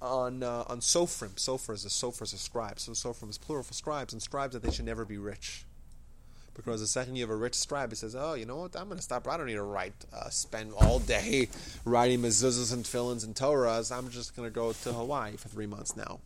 [0.00, 1.34] on uh, on sofrim.
[1.34, 2.78] Sofer is a sofer is a scribe.
[2.78, 5.64] So sofrim is plural for scribes, and scribes that they should never be rich.
[6.54, 8.76] Because the second you have a rich scribe, he says, "Oh, you know what?
[8.76, 9.28] I'm going to stop.
[9.28, 11.48] I don't need to write, uh, spend all day
[11.84, 13.96] writing mezuzahs and tefillins and Torahs.
[13.96, 16.20] I'm just going to go to Hawaii for three months now."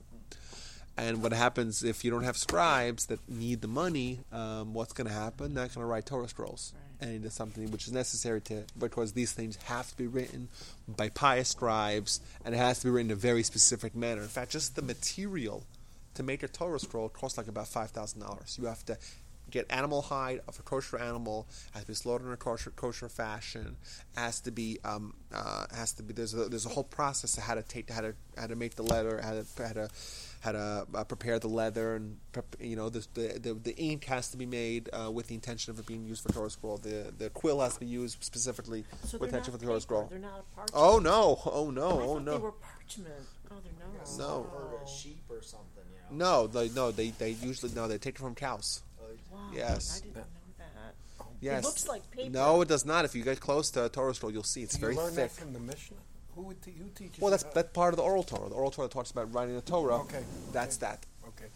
[1.02, 4.20] And what happens if you don't have scribes that need the money?
[4.30, 5.52] Um, what's going to happen?
[5.52, 9.12] They're not going to write Torah scrolls, and it's something which is necessary to because
[9.12, 10.48] these things have to be written
[10.86, 14.22] by pious scribes, and it has to be written in a very specific manner.
[14.22, 15.64] In fact, just the material
[16.14, 18.56] to make a Torah scroll costs like about five thousand dollars.
[18.60, 18.96] You have to
[19.50, 23.08] get animal hide of a kosher animal has to be slaughtered in a kosher, kosher
[23.08, 23.76] fashion.
[24.16, 27.42] Has to be um, uh, has to be there's a, there's a whole process of
[27.42, 29.88] how to take how to how to make the letter, how to how to
[30.42, 34.04] how to uh, prepare the leather and prep, you know the, the the the ink
[34.04, 36.78] has to be made uh, with the intention of it being used for Torah scroll.
[36.78, 39.80] The the quill has to be used specifically So with they're intention for the Torah
[39.80, 40.06] scroll.
[40.10, 40.70] They're not a parchment.
[40.74, 41.40] Oh no!
[41.46, 41.88] Oh no!
[41.88, 42.32] I Oh thought no!
[42.32, 43.14] They were parchment.
[43.50, 44.18] Oh, they're not.
[44.18, 44.50] No.
[44.52, 46.42] Or a sheep or something, you know.
[46.42, 48.82] No, they, no, they, they usually no, they take it from cows.
[49.30, 49.38] Wow.
[49.54, 50.00] Yes.
[50.00, 50.24] I didn't know.
[51.40, 51.64] Yes.
[51.64, 52.30] It looks like paper.
[52.30, 53.04] No, it does not.
[53.04, 55.12] If you get close to a Torah scroll, you'll see it's Do very you learn
[55.12, 55.32] thick.
[55.32, 55.96] that from the Mishnah?
[56.34, 57.20] Who would te- who teaches?
[57.20, 57.54] Well, that's that?
[57.54, 58.48] that's part of the oral Torah.
[58.48, 59.96] The oral Torah talks about writing the Torah.
[59.96, 60.86] Okay, That's okay.
[60.86, 61.06] that.
[61.28, 61.50] Okay.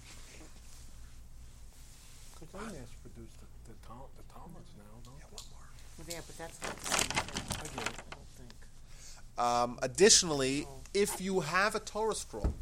[2.38, 6.14] Because they produce the, the, Tal- the Talmuds now, don't they?
[6.14, 7.56] Yeah, but that's not the same thing.
[7.58, 7.94] I get it.
[7.98, 9.38] I don't think.
[9.38, 12.54] Um, additionally, if you have a Torah scroll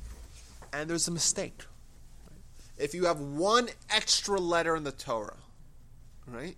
[0.72, 1.62] and there's a mistake,
[2.79, 5.37] if you have one extra letter in the Torah,
[6.27, 6.57] right?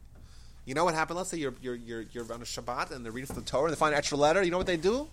[0.64, 1.16] You know what happened?
[1.18, 3.64] Let's say you're you're you're, you're on a Shabbat and they're reading from the Torah
[3.64, 4.42] and they find an extra letter.
[4.42, 5.08] You know what they do?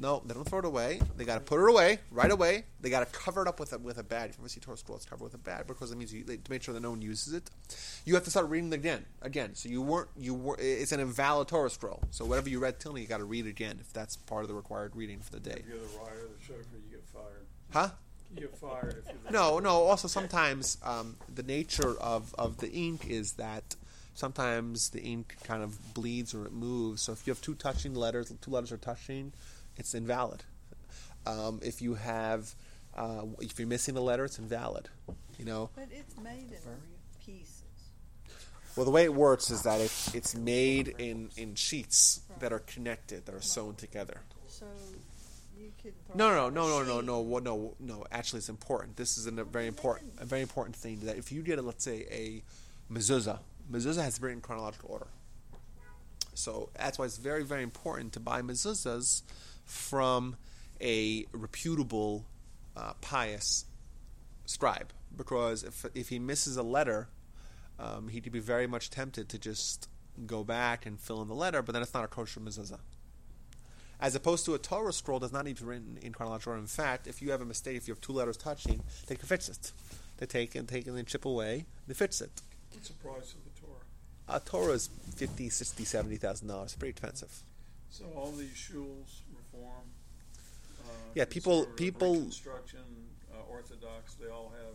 [0.00, 0.20] Throw it away.
[0.20, 1.00] No, they don't throw it away.
[1.16, 2.64] They got to put it away right away.
[2.80, 4.30] They got to cover it up with a, with a bag.
[4.30, 6.24] If you ever see Torah scroll, it's covered with a bag because it means you,
[6.24, 7.50] they, to make sure that no one uses it.
[8.04, 9.54] You have to start reading it again, again.
[9.54, 10.56] So you weren't you were.
[10.58, 12.02] It's an invalid Torah scroll.
[12.10, 14.48] So whatever you read till now, you got to read again if that's part of
[14.48, 15.56] the required reading for the day.
[15.60, 17.46] If you're the writer the sofer, you get fired.
[17.72, 17.88] Huh?
[18.34, 19.82] You get fired if you're No, no.
[19.82, 23.76] Also, sometimes um, the nature of, of the ink is that
[24.14, 27.02] sometimes the ink kind of bleeds or it moves.
[27.02, 29.32] So if you have two touching letters, two letters are touching,
[29.76, 30.44] it's invalid.
[31.26, 32.54] Um, if you have,
[32.96, 34.88] uh, if you're missing a letter, it's invalid.
[35.38, 35.70] You know.
[35.74, 37.62] But it's made in pieces.
[38.76, 42.58] Well, the way it works is that it, it's made in, in sheets that are
[42.58, 44.20] connected, that are sewn together.
[44.48, 44.66] So
[45.58, 45.94] you could.
[46.14, 48.04] No, no, no, no, no, no, no, no.
[48.12, 48.96] Actually, it's important.
[48.96, 51.00] This is a very important, a very important thing.
[51.00, 52.42] That if you get, a, let's say, a
[52.92, 53.38] mezuzah,
[53.70, 55.08] mezuzah has to be in chronological order.
[56.34, 59.22] So that's why it's very, very important to buy mezuzahs
[59.66, 60.36] from
[60.80, 62.24] a reputable,
[62.76, 63.66] uh, pious
[64.46, 67.08] scribe, because if if he misses a letter,
[67.78, 69.88] um, he could be very much tempted to just
[70.26, 72.78] go back and fill in the letter, but then it's not a kosher mezuzah
[74.00, 76.60] as opposed to a Torah scroll does not need to be written in chronological order.
[76.60, 79.26] In fact, if you have a mistake, if you have two letters touching, they can
[79.26, 79.72] fix it.
[80.18, 81.66] They take and take and then chip away.
[81.86, 82.30] They fix it.
[82.72, 83.80] What's the price of the Torah?
[84.28, 86.74] A Torah is fifty, sixty, seventy thousand dollars.
[86.74, 87.42] Pretty expensive.
[87.90, 89.20] So all these shuls,
[89.56, 89.84] reform,
[90.84, 92.80] uh, Yeah, people- people- Reconstruction,
[93.32, 94.74] uh, Orthodox, they all have.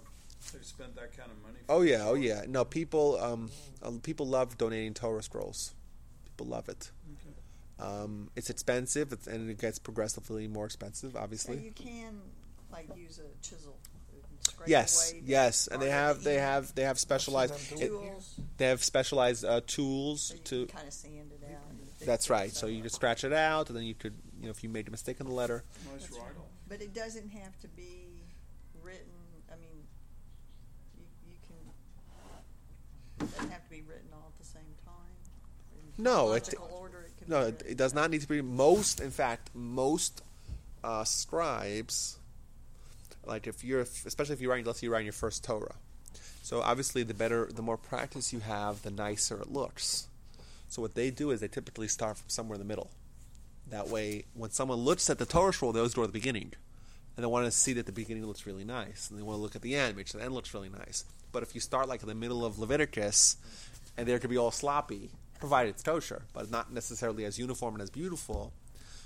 [0.53, 1.59] They've spent that kind of money.
[1.65, 2.45] for Oh the yeah, oh yeah.
[2.47, 5.73] No, people, um, uh, people love donating Torah scrolls.
[6.25, 6.91] People love it.
[7.13, 7.87] Okay.
[7.87, 11.13] Um, it's expensive, it's, and it gets progressively more expensive.
[11.13, 12.21] So Obviously, you can
[12.71, 13.77] like use a chisel.
[14.65, 17.81] yes, yes, and they have they have they have specialized it.
[17.83, 18.39] it, tools.
[18.57, 22.05] they have specialized uh, tools So you to kind of sand it out.
[22.05, 22.51] That's right.
[22.51, 24.87] So you just scratch it out, and then you could, you know, if you made
[24.87, 25.63] a mistake in the letter.
[25.93, 26.37] Nice That's write right.
[26.39, 26.45] off.
[26.67, 28.23] But it doesn't have to be
[28.83, 29.05] written.
[29.51, 29.85] I mean,
[30.97, 33.27] you, you can.
[33.27, 34.93] It doesn't have to be written all at the same time.
[35.97, 37.01] In No, it- order.
[37.01, 38.41] It can No, be it, it does not need to be.
[38.41, 40.23] Most, in fact, most
[40.83, 42.17] uh, scribes,
[43.25, 45.75] like if you're, especially if you're writing, let's say you're writing your first Torah.
[46.41, 50.07] So obviously, the better, the more practice you have, the nicer it looks.
[50.67, 52.89] So what they do is they typically start from somewhere in the middle.
[53.71, 56.53] That way, when someone looks at the Torah scroll, they always go to the beginning,
[57.17, 59.41] and they want to see that the beginning looks really nice, and they want to
[59.41, 61.05] look at the end, make sure the end looks really nice.
[61.31, 63.37] But if you start like in the middle of Leviticus,
[63.97, 67.81] and there could be all sloppy, provided it's kosher, but not necessarily as uniform and
[67.81, 68.53] as beautiful.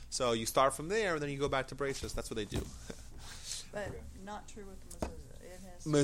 [0.09, 2.13] So you start from there, and then you go back to Bereishis.
[2.13, 2.65] That's what they do.
[3.71, 3.89] But
[4.25, 5.43] not true with the mezuzah.
[5.43, 5.83] It has.
[5.83, 5.95] to be-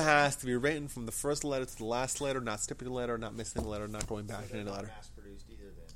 [0.00, 2.88] Mezuzah has to be written from the first letter to the last letter, not skipping
[2.88, 4.88] a letter, not missing a letter, not going back So in they're a letter.
[4.96, 5.94] mass produced either then.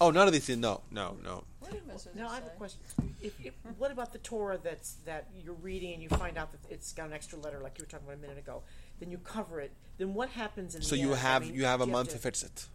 [0.00, 0.44] Oh, none of these.
[0.44, 0.58] things.
[0.58, 1.44] No, no, no.
[1.74, 2.80] What did mezuzah Now I have a question.
[3.22, 6.60] If, if, what about the Torah that's that you're reading and you find out that
[6.70, 8.62] it's got an extra letter, like you were talking about a minute ago?
[9.00, 9.72] Then you cover it.
[9.98, 11.16] Then what happens in So the you end?
[11.16, 12.68] I have mean, you have a do month to to fix it.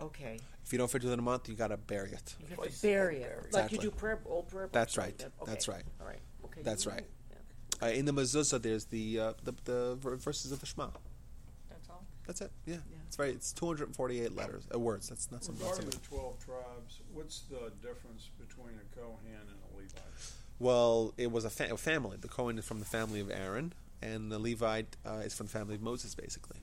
[0.00, 2.34] Okay, If you don't fix it in a month, you gotta bury it.
[2.40, 3.76] you have to bury it, like Exactly.
[3.76, 4.64] you do prayer, old prayer.
[4.66, 5.18] books That's like right.
[5.18, 5.32] that.
[5.42, 5.50] Okay.
[5.52, 5.82] That's right.
[6.00, 6.18] All right.
[6.46, 6.62] Okay.
[6.62, 7.04] That's right.
[7.30, 7.86] yeah.
[7.86, 10.88] Uh, in the mezuzah, there's the, uh, the the ver- verses of the Shema.
[12.30, 12.52] That's it.
[12.64, 12.96] Yeah, Yeah.
[13.08, 13.30] it's very.
[13.32, 15.08] It's 248 letters, uh, words.
[15.08, 15.64] That's not something.
[15.66, 16.00] Regarding something.
[16.00, 20.32] the twelve tribes, what's the difference between a Kohen and a Levite?
[20.60, 22.18] Well, it was a, fa- a family.
[22.20, 25.52] The Cohen is from the family of Aaron, and the Levite uh, is from the
[25.52, 26.58] family of Moses, basically.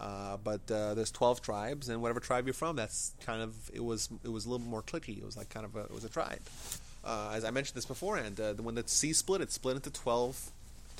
[0.00, 3.84] Uh, but uh, there's 12 tribes, and whatever tribe you're from, that's kind of it
[3.84, 5.18] was it was a little more clicky.
[5.18, 6.40] It was like kind of a it was a tribe.
[7.04, 9.90] Uh, as I mentioned this beforehand, uh, the- when the sea split, it split into
[9.90, 10.50] 12,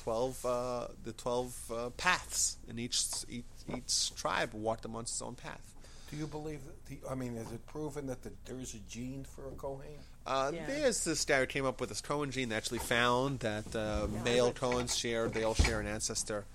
[0.05, 3.43] twelve uh, the twelve uh, paths, and each, each
[3.75, 5.73] each tribe walked amongst its own path.
[6.11, 6.85] Do you believe that?
[6.85, 9.87] The, I mean, is it proven that the, there is a gene for a Kohen?
[10.27, 10.67] Uh, Yeah.
[10.67, 14.05] There's this guy who came up with this Cohen gene that actually found that uh,
[14.13, 16.45] Yeah, male would- Cohens share, they all share an ancestor.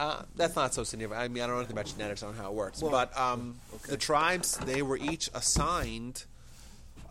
[0.00, 1.20] Uh, that's not so significant.
[1.22, 2.22] I mean, I don't know anything about genetics.
[2.22, 2.80] I don't know how it works.
[2.82, 3.90] Well, but um, okay.
[3.90, 6.24] the tribes, they were each assigned,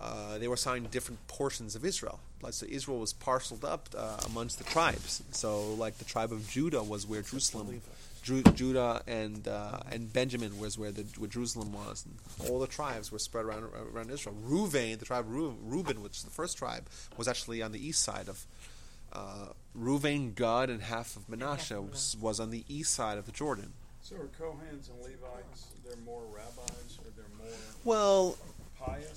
[0.06, 2.20] uh, they were assigned different portions of Israel.
[2.42, 5.12] Like, so Israel was parceled up uh, amongst the tribes.
[5.32, 5.50] So,
[5.86, 7.82] like, the tribe of Judah was where Jerusalem,
[8.28, 12.16] Ju- Judah and uh, and Benjamin was where the where Jerusalem was, and
[12.50, 14.36] all the tribes were spread around around Israel.
[14.48, 16.86] Reuven, the tribe of Reu- Reuben, which is the first tribe,
[17.18, 18.46] was actually on the east side of.
[19.14, 19.48] Uh,
[19.78, 23.32] Reuven, Gad, and half of Manasseh of was, was on the east side of the
[23.32, 23.72] Jordan.
[24.02, 28.55] So are Kohans and Levites, they're more rabbis or they're more Well, pious?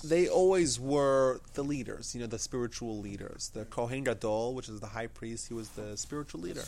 [0.03, 3.51] They always were the leaders, you know, the spiritual leaders.
[3.53, 6.63] The Kohen Gadol, which is the high priest, he was the spiritual leader.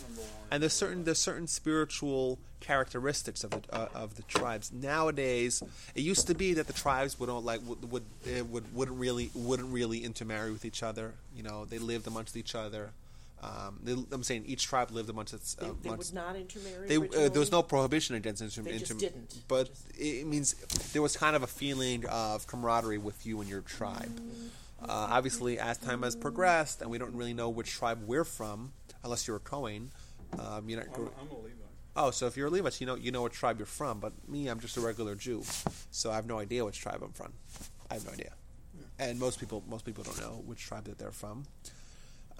[0.52, 4.72] And there's certain there's certain spiritual characteristics of the uh, of the tribes.
[4.72, 5.64] Nowadays,
[5.95, 8.06] it used to be that the tribes would not like would would,
[8.52, 11.14] would wouldn't really wouldn't really intermarry with each other.
[11.36, 12.91] You know, they lived amongst each other.
[13.41, 15.55] Um, they, I'm saying each tribe lived amongst its.
[15.55, 16.87] They, Uh, they amongst, would not intermarry.
[16.87, 19.43] they, uh, there was no prohibition against inter- They just didn't.
[19.47, 20.53] But Just- it means
[20.93, 24.21] there was kind of a feeling of camaraderie with you and your tribe.
[24.79, 28.73] Uh, obviously, as time has progressed, and we don't really know which tribe we're from,
[29.03, 29.91] unless you're a Cohen.
[30.37, 30.95] Um, you're not.
[30.95, 31.55] I'm, I'm a Levite.
[31.95, 33.99] Oh, so if you're a Levite, you know you know what tribe you're from.
[33.99, 35.43] But me, I'm just a regular Jew,
[35.91, 37.33] so I have no idea which tribe I'm from.
[37.89, 38.33] I have no idea,
[38.99, 41.45] and most people most people don't know which tribe that they're from.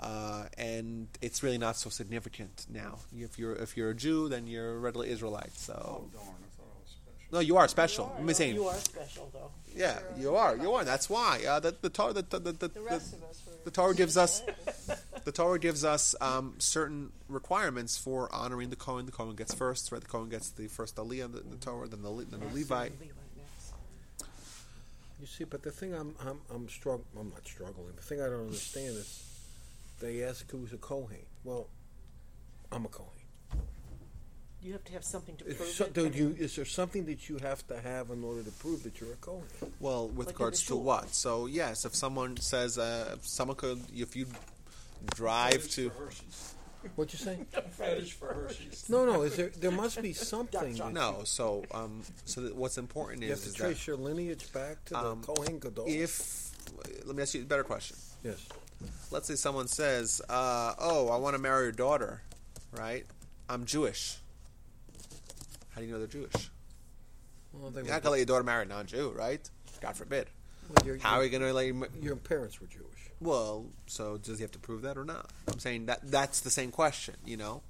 [0.02, 2.98] Uh, and it's really not so significant now.
[3.16, 5.54] If you're if you're a Jew, then you're a regular Israelite.
[5.56, 7.32] So Oh, darn, I thought I was special.
[7.34, 8.06] no, you are special.
[8.06, 8.20] You are.
[8.20, 8.56] I'm just saying.
[8.56, 9.52] You are special, though.
[9.76, 10.58] Yeah, you are.
[10.58, 10.84] You are.
[10.84, 11.44] That's why.
[11.48, 13.16] Uh, the the Torah the, the, the, the, The of us
[13.64, 14.42] the Torah gives us
[15.24, 19.06] the Torah gives us um, certain requirements for honoring the Kohen.
[19.06, 20.02] The Kohen gets first, right?
[20.02, 22.92] The Kohen gets the first Aliyah, the, the Torah, then the, then the Levite.
[22.94, 23.00] Levite
[23.38, 23.74] next.
[25.22, 27.94] You see, but the thing I'm I'm I'm strugg- I'm not struggling.
[27.96, 29.31] The thing I don't understand is
[30.02, 31.26] they ask who's a Kohen.
[31.44, 31.68] Well,
[32.72, 33.08] I'm a Kohen.
[34.62, 35.94] You have to have something to Is, prove so, it.
[35.94, 38.84] do I you, is there something that you have to have in order to prove
[38.84, 39.44] that you're a Kohen?
[39.80, 41.10] Well, with Like regards to what?
[41.16, 44.28] So yes, if someone says, uh, if someone could, if you
[45.16, 45.92] drive to.
[46.96, 47.38] What'd you say?
[47.72, 48.88] Fetish for Hershey's.
[48.90, 49.22] No, no.
[49.24, 49.50] Is there?
[49.50, 50.80] There must be something.
[50.94, 51.22] no.
[51.26, 54.52] So um, so that what's important You is, have to is trace that your lineage
[54.54, 55.86] back to the Um, Kohen Gadol.
[55.88, 56.52] if
[57.06, 57.98] let me ask you a better question.
[58.24, 58.48] yes.
[59.12, 62.22] Let's say someone says, uh, "Oh, I want to marry your daughter,"
[62.72, 63.06] right?
[63.50, 64.18] I'm Jewish.
[65.70, 66.50] How do you know they're Jewish?
[67.54, 69.50] Well, they You're not gonna let your daughter marry a non-Jew, right?
[69.82, 70.28] God forbid.
[70.70, 71.66] well, your, How are your, you gonna let?
[71.66, 73.10] Your, your parents were Jewish.
[73.20, 75.30] well, so does he have to prove that or not?
[75.48, 77.62] I'm saying that that's the same question, you know.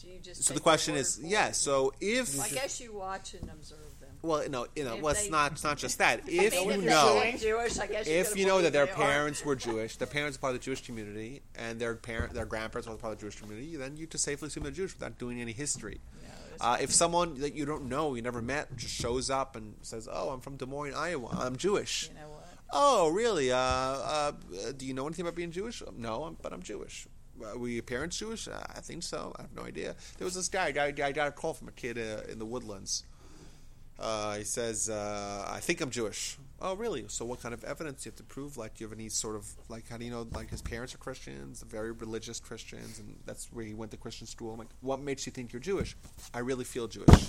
[0.00, 1.52] Do you just So the question is, word for yeah.
[1.52, 3.91] So if I guess you watch and observe them.
[4.22, 5.52] Well, no, you know, If well, it's they- not.
[5.52, 6.20] It's not just that.
[6.20, 8.92] I If mean, you if know, Jewish, I guess if you know that their they
[8.92, 8.96] are.
[8.96, 12.46] parents were Jewish, their parents are part of the Jewish community, and their parent, their
[12.46, 15.18] grandparents were part of the Jewish community, then you just safely assume they're Jewish without
[15.18, 16.00] doing any history.
[16.22, 16.28] Yeah,
[16.60, 20.08] Uh, if someone that you don't know, you never met, just shows up and says,
[20.10, 21.28] "Oh, I'm from Des Moines, Iowa.
[21.40, 22.38] I'm Jewish." you know what?
[22.74, 23.50] Oh, really?
[23.52, 24.32] Uh, uh,
[24.76, 25.82] do you know anything about being Jewish?
[25.96, 27.06] No, I'm, but I'm Jewish.
[27.42, 28.46] Uh, were your parents Jewish?
[28.48, 29.32] Uh, I think so.
[29.36, 29.94] I have no idea.
[30.16, 30.72] There was this guy.
[30.78, 33.04] I, I got a call from a kid uh, in the woodlands.
[34.02, 37.04] Uh, he says, uh, "I think I'm Jewish." Oh, really?
[37.08, 38.56] So, what kind of evidence do you have to prove?
[38.56, 40.26] Like, do you have any sort of like, how do you know?
[40.32, 44.26] Like, his parents are Christians, very religious Christians, and that's where he went to Christian
[44.26, 44.52] school.
[44.52, 45.96] I'm like, what makes you think you're Jewish?
[46.34, 47.28] I really feel Jewish.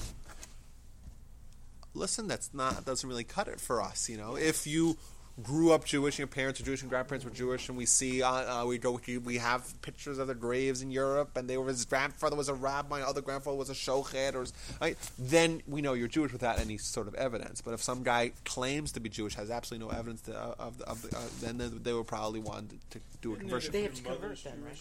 [1.96, 4.10] Listen, that's not doesn't really cut it for us.
[4.10, 4.98] You know, if you
[5.42, 8.62] grew up Jewish, your parents were Jewish and grandparents were Jewish, and we see uh,
[8.62, 11.86] uh, we go we have pictures of their graves in Europe, and they were his
[11.86, 14.46] grandfather was a rabbi, other grandfather was a shochet, or
[14.80, 17.62] right, then we know you're Jewish without any sort of evidence.
[17.62, 20.78] But if some guy claims to be Jewish, has absolutely no evidence to, uh, of
[20.78, 23.72] the, of the, uh, then they, they will probably want to do a conversion.
[23.72, 24.78] They have to convert mother's then, right?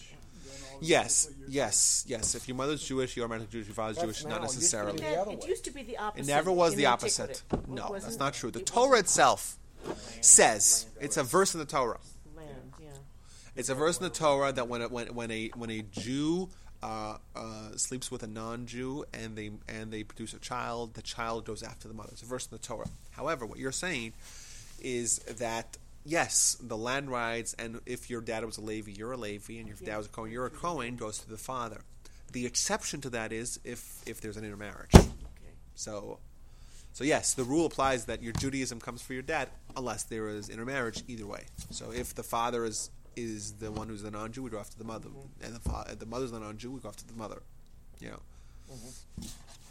[0.81, 2.35] Yes, yes, yes.
[2.35, 3.67] If your mother's Jewish, you're automatically Jewish.
[3.67, 4.29] Your father's That's Jewish, now.
[4.31, 4.99] not It used necessarily.
[4.99, 6.23] the other It used to be the opposite.
[6.23, 7.43] It never was the opposite.
[7.67, 8.51] No, that's wasn't- true.
[8.51, 9.57] The it Torah wasn't itself
[10.21, 11.99] says it's a verse in the Torah.
[13.55, 16.49] It's a verse in the Torah that when a, when when a when a Jew
[16.81, 21.45] uh, uh, sleeps with a non-Jew and they and they produce a child, the child
[21.45, 22.09] goes after the mother.
[22.13, 22.89] It's a verse in the Torah.
[23.11, 24.13] However, what you're saying
[24.81, 29.17] is that yes, the land rights, and if your dad was a Levi, you're a
[29.17, 31.81] Levi, and if your dad was a Cohen, you're a Cohen, goes to the father.
[32.31, 34.95] The exception to that is if if there's an intermarriage.
[34.95, 35.53] Okay.
[35.75, 36.19] So,
[36.93, 40.49] so yes, the rule applies that your Judaism comes for your dad unless there is
[40.49, 41.43] intermarriage either way.
[41.71, 44.83] So if the father is is the one who's a non-Jew, we go after the
[44.83, 45.43] mother, Mm-hmm.
[45.45, 47.43] and the fa- the mother's a non-Jew, we go after the mother.
[47.99, 48.19] You know,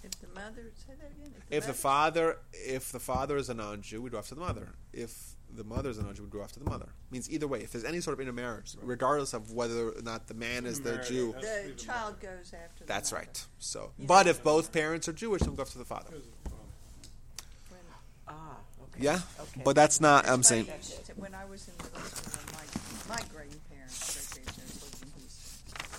[0.04, 1.32] If the mother, say that again.
[1.50, 4.68] if the mother- father, if the father is a non-Jew, we go after the mother.
[4.92, 6.88] If the mother is a non-Jew, we go after the mother.
[7.10, 10.34] Means either way, if there's any sort of intermarriage, regardless of whether or not the
[10.34, 12.84] man is the Jew, it has to be the the child goes after.
[12.84, 13.24] That's mother.
[13.26, 13.44] right.
[13.58, 16.10] So, You but if both parents are Jewish, then we go after the father.
[18.32, 18.56] Ah,
[18.88, 19.00] okay.
[19.04, 19.60] Yeah, Okay.
[19.64, 20.24] but that's not.
[20.28, 20.66] I'm saying.
[21.20, 22.64] when I was in middle school, my
[23.12, 25.52] my grandparents, great grandparents lived in Houston.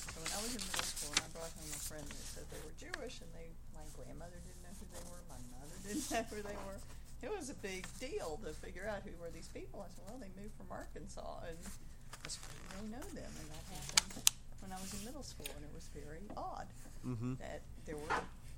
[0.10, 2.44] So when I was in middle school, and I brought home a friend that said
[2.50, 6.10] they were Jewish, and they my grandmother didn't know who they were, my mother didn't
[6.10, 6.80] know who they were.
[7.22, 9.80] It was a big deal to figure out who were these people.
[9.80, 13.32] I said, well, they moved from Arkansas, and I said, "How do they know them,
[13.40, 14.28] and that happened
[14.60, 16.68] when I was in middle school, and it was very odd
[17.04, 18.16] hmm that there were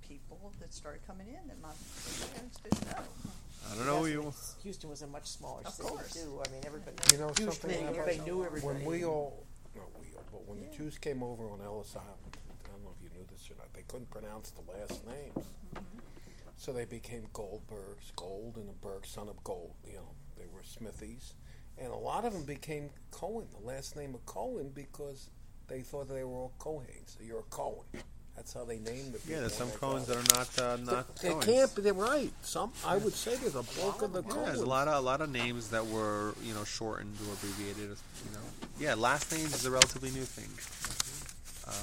[0.07, 1.69] people that started coming in that my
[2.33, 3.03] parents didn't know.
[3.71, 4.21] I don't know who Yes, you.
[4.21, 6.13] it's- Houston was a much smaller Of city course.
[6.13, 6.41] too.
[6.45, 6.95] I mean, everybody.
[7.11, 8.09] You know Jewish something people, happened?
[8.09, 8.75] everybody knew everybody.
[8.75, 9.43] When we all,
[9.75, 10.69] not we all, but when Yeah.
[10.69, 13.55] the Jews came over on Ellis Island, I don't know if you knew this or
[13.55, 15.33] not, they couldn't pronounce the last names.
[15.73, 15.99] Mm-hmm.
[16.57, 19.73] So they became Goldbergs, Gold and a Berg, son of Gold.
[19.85, 21.33] You know, they were Smithies.
[21.77, 25.29] And a lot of them became Cohen, the last name of Cohen, because
[25.67, 27.17] they thought they were all Cohens.
[27.17, 27.83] So you're a Cohen.
[28.35, 29.31] That's how they named the people.
[29.33, 31.15] Yeah, there's some when they Cohens got- that are not uh, not.
[31.17, 31.45] They Cohens.
[31.45, 31.81] can't be.
[31.83, 32.31] They're right.
[32.43, 34.45] Some, I would say, there's a bulk of the Yeah, Cohens.
[34.47, 37.89] there's a lot of a lot of names that were you know shortened or abbreviated.
[37.89, 38.39] You know,
[38.79, 40.49] yeah, last names is a relatively new thing.
[41.67, 41.73] Um,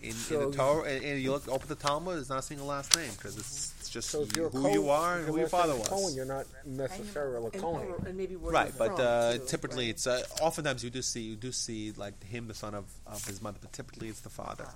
[0.00, 2.68] in, in the Torah, and, and you look open the Talmud, it's not a single
[2.68, 5.14] last name because it's, it's just So if you- you're a who Cohen, you are
[5.18, 5.88] and if who your last name father was.
[5.88, 7.88] Cohen, you're not necessarily a and, Cohen.
[7.88, 9.90] or- and maybe where right, you're but from, uh, too, typically right?
[9.90, 13.26] it's uh, oftentimes you do see you do see like him, the son of, of
[13.26, 14.68] his mother, but typically it's the father.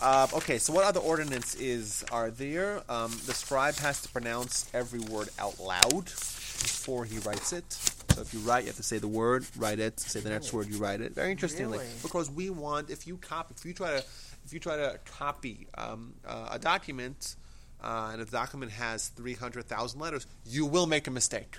[0.00, 2.82] Uh, okay, so what other ordinance is are there?
[2.88, 7.72] Um, the scribe has to pronounce every word out loud before he writes it.
[7.72, 9.98] So if you write, you have to say the word, write it.
[9.98, 11.14] Say the next word, you write it.
[11.14, 11.90] Very interestingly, Really?
[12.02, 13.98] because we want if you copy, if you try to,
[14.44, 17.34] if you try to copy um, uh, a document,
[17.82, 21.58] uh, and if the document has three hundred thousand letters, you will make a mistake.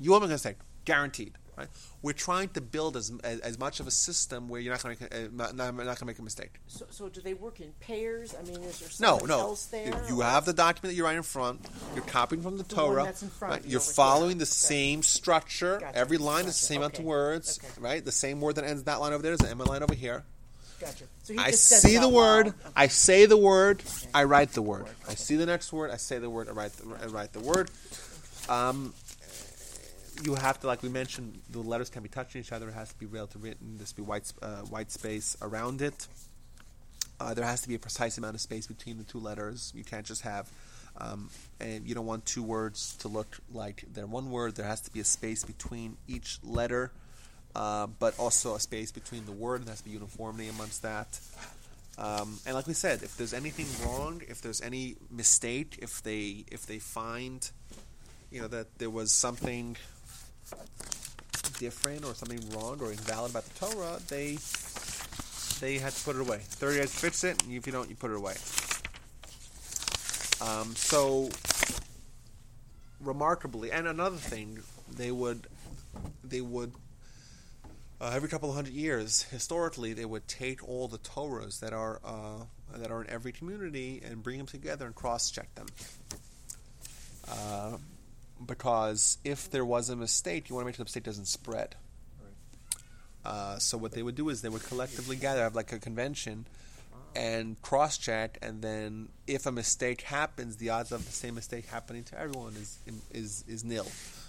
[0.00, 1.32] You will make a mistake, guaranteed.
[1.56, 1.68] Right?
[2.02, 4.96] We're trying to build as, as, as much of a system where you're not going
[4.96, 6.50] to make a, uh, not, not going to make a mistake.
[6.66, 8.34] So, so do they work in pairs?
[8.38, 9.38] I mean, is there No, no.
[9.40, 10.02] else there?
[10.08, 11.60] You have the document that you're write in front.
[11.94, 13.04] You're copying from the The Torah.
[13.04, 13.64] that's in front right?
[13.64, 14.50] you You're following the Okay.
[14.50, 15.78] same structure.
[15.78, 17.58] Gotcha, Every line is the same amount of words.
[17.62, 17.68] Okay.
[17.80, 18.04] Right?
[18.04, 20.24] The same word that ends that line over there is the M line over here.
[20.80, 21.04] Gotcha.
[21.22, 22.52] So he I just says see the word.
[22.74, 23.82] I say the word.
[24.12, 24.86] I write the word.
[25.08, 25.90] I see the next word.
[25.92, 26.48] I say the word.
[26.48, 27.70] I write the, I write the word.
[28.48, 28.92] Um,
[30.22, 32.68] you have to, like we mentioned, the letters can't be touching each other.
[32.68, 33.76] It has to be relatively written.
[33.76, 36.06] There has to be white uh, white space around it.
[37.20, 39.72] Uh, there has to be a precise amount of space between the two letters.
[39.74, 40.50] You can't just have,
[40.98, 44.56] um, and you don't want two words to look like they're one word.
[44.56, 46.90] There has to be a space between each letter,
[47.54, 49.64] uh, but also a space between the word.
[49.64, 51.20] There has to be uniformity amongst that.
[51.96, 56.44] Um, and like we said, if there's anything wrong, if there's any mistake, if they
[56.50, 57.48] if they find,
[58.32, 59.76] you know, that there was something
[61.58, 64.38] different or something wrong or invalid about the Torah, they
[65.60, 66.38] they had to put it away.
[66.42, 68.34] Thirty days fix it, and if you don't, you put it away.
[70.40, 71.30] Um, so
[73.00, 75.46] remarkably, and another thing, they would
[76.22, 76.72] they would
[78.00, 82.00] uh, every couple of hundred years, historically, they would take all the Torahs that are
[82.04, 82.44] uh,
[82.76, 85.66] that are in every community and bring them together and cross-check them.
[87.28, 87.76] Uh,
[88.44, 91.74] because if there was a mistake, you want to make sure the mistake doesn't spread.
[93.24, 96.46] Uh, so what they would do is they would collectively gather, have like a convention,
[97.16, 102.02] and cross-check, and then if a mistake happens, the odds of the same mistake happening
[102.04, 102.78] to everyone is
[103.12, 103.86] is is nil.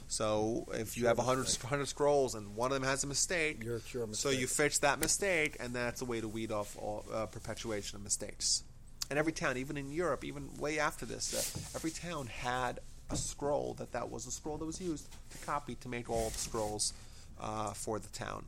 [0.08, 3.78] So if you have 100, 100 scrolls and one of them has a mistake, You're-
[3.78, 7.04] it's your so you fix that mistake, and that's a way to weed off all
[7.12, 8.64] uh, perpetuation of mistakes.
[9.10, 12.80] And every town, even in Europe, even way after this, uh, every town had
[13.10, 16.30] a scroll that that was a scroll that was used to copy to make all
[16.30, 16.94] the scrolls
[17.40, 18.46] uh, for the town.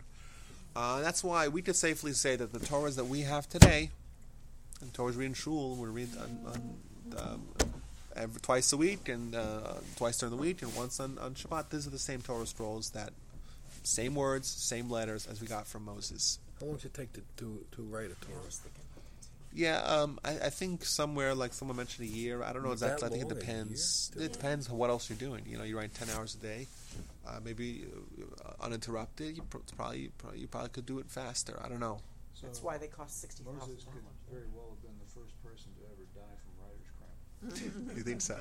[0.75, 3.89] Uh, that's why we could safely say that the Torahs that we have today,
[4.81, 7.47] and Torahs read in shul, we read on, on, um,
[8.15, 11.69] every, twice a week and uh, twice during the week and once on, on Shabbat.
[11.69, 13.11] These are the same Torah scrolls that
[13.83, 16.39] same words, same letters as we got from Moses.
[16.59, 18.41] How long does it take to, to, to write a Torah?
[19.57, 22.43] Yeah, um, I, I think somewhere like someone mentioned a year.
[22.43, 23.07] I don't know That exactly.
[23.07, 24.11] I think it depends.
[24.15, 25.43] It depends on what else you're doing.
[25.47, 26.67] You know, you're writing ten hours a day,
[27.27, 27.85] uh, maybe
[28.45, 29.35] uh, uninterrupted.
[29.35, 31.59] You pr- probably, probably you probably could do it faster.
[31.63, 31.99] I don't know.
[32.35, 34.05] So That's why they cost sixty thousand Moses could dollars.
[34.31, 37.97] very well have been the first person to ever die from writer's cramp.
[37.97, 38.37] you think so?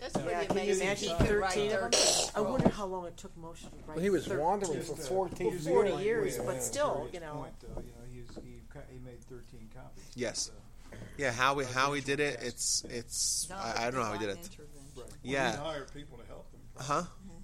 [0.00, 0.86] That's Yeah, pretty can you amazing.
[0.86, 2.00] imagine He could write 13 of them?
[2.34, 3.96] I wonder how long it took Moshe to write.
[3.96, 7.20] Well, he was 13 wandering for uh, 14 his Forty years, was- but still, you
[7.20, 7.32] know.
[7.34, 8.60] point, though, you know, he, he,
[8.92, 10.04] he made 13 copies.
[10.14, 10.50] Yes.
[10.92, 14.12] Uh, Yeah, how he how he did it, it's it's I, I don't know how
[14.12, 14.36] he did it.
[14.36, 14.64] intervention.
[14.96, 15.06] right.
[15.22, 15.50] Yeah.
[15.52, 16.60] He'd hire people to help him.
[16.78, 17.02] Huh?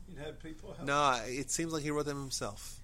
[0.09, 0.87] He'd have people help.
[0.87, 2.79] No, it seems like he wrote them himself.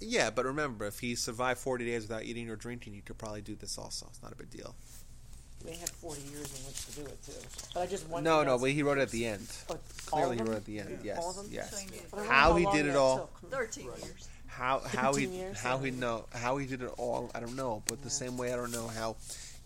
[0.00, 3.40] Yeah, but remember, if he survived 40 days without eating or drinking, he could probably
[3.40, 4.06] do this also.
[4.10, 4.74] It's not a big deal.
[5.64, 7.32] They had 40 years in which to do it too.
[7.72, 8.28] But I just wonder.
[8.28, 9.46] No, no, that's- but he wrote it at the end.
[10.04, 10.90] Clearly, he wrote it at the end.
[11.02, 11.14] Yeah.
[11.14, 11.46] Yes, All of them?
[11.50, 11.70] yes.
[11.70, 13.30] So he did But I wonder How he did it all.
[13.50, 14.04] Thirteen Right.
[14.04, 14.28] years.
[14.56, 17.30] How how he years, how he know how he did it all?
[17.34, 17.82] I don't know.
[17.86, 19.16] But the same way, I don't know how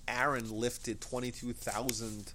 [0.08, 2.32] Aaron lifted 22,000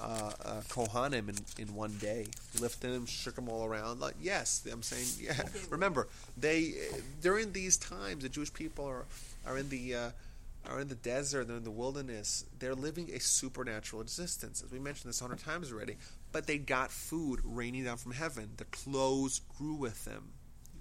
[0.00, 2.26] uh, uh, Kohanim in, in one day.
[2.52, 3.98] He lifted them, shook them all around.
[3.98, 5.42] Like yes, I'm saying yeah.
[5.70, 6.74] Remember, they
[7.22, 9.04] during these times, the Jewish people are
[9.44, 10.10] are in the uh,
[10.68, 12.44] are in the desert, they're in the wilderness.
[12.58, 15.96] They're living a supernatural existence, as we mentioned this a hundred times already.
[16.30, 18.50] But they got food raining down from heaven.
[18.58, 20.32] The clothes grew with them.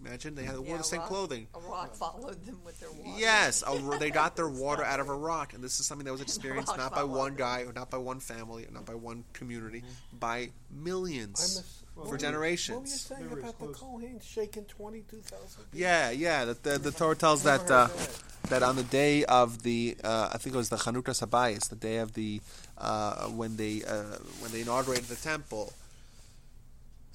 [0.05, 1.47] Imagine they had wore Yeah, the same rock- clothing.
[1.55, 3.19] A rock followed them with their water.
[3.19, 6.11] Yes, a, they got their water out of a rock, and this is something that
[6.11, 7.37] was experienced not by one them.
[7.37, 9.83] guy, or not by one family, or not by one community,
[10.19, 12.75] by millions miss, for what were generations.
[12.75, 16.45] What were you saying They were about the as Kohen shaking 22,000 Yeah, yeah.
[16.45, 18.19] The, the, the Torah tells that uh, that.
[18.49, 21.75] that on the day of the, uh, I think it was the Chanukas HaBayis, the
[21.75, 22.41] day of the
[22.77, 25.73] uh, when they uh, when they inaugurated the temple.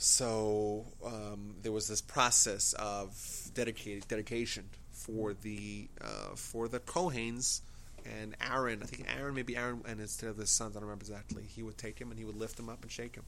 [0.03, 7.61] So um, there was this process of dedicated dedication for the uh, for the Kohens
[8.07, 8.81] and Aaron.
[8.83, 11.43] I think Aaron, maybe Aaron, and instead of his sons, I don't remember exactly.
[11.43, 13.25] He would take him and he would lift him up and shake him,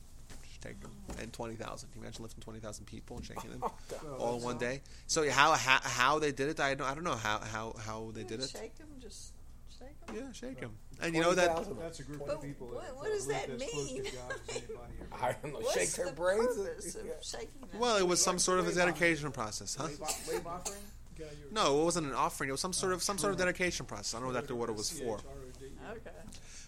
[0.62, 1.90] take him, and twenty thousand.
[1.92, 3.62] Can you imagine lifting twenty thousand people and shaking them?
[4.02, 4.80] Well, all in one day.
[5.08, 8.12] So how how, how they did it, I don't I don't know how how, how
[8.14, 8.48] they did it.
[8.48, 9.34] Shake them, just
[9.78, 10.16] shake them.
[10.16, 10.72] Yeah, shake them.
[11.02, 11.78] And you know that 20,000.
[11.80, 13.94] That's a group But of people what- that what does live that as close to
[13.94, 14.02] mean?
[14.04, 14.12] God
[14.48, 15.58] as anybody ever I don't know.
[15.60, 16.56] What's shake their the brains.
[16.56, 17.80] purpose of shaking them?
[17.80, 19.88] well, it was some sort of a dedication process, huh?
[20.28, 20.78] Wave, offering?
[21.18, 22.48] Guy you were- No, it wasn't an offering.
[22.48, 24.14] It was some sort of some sort of dedication process.
[24.14, 25.18] I don't know exactly what it was for.
[25.18, 25.66] C-H-R-O-D.
[25.90, 26.10] Okay.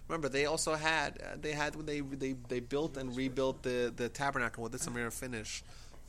[0.09, 3.93] Remember, they also had uh, they had when they they they built and rebuilt the
[3.97, 4.63] the tabernacle.
[4.63, 5.63] With this, I'm going to finish.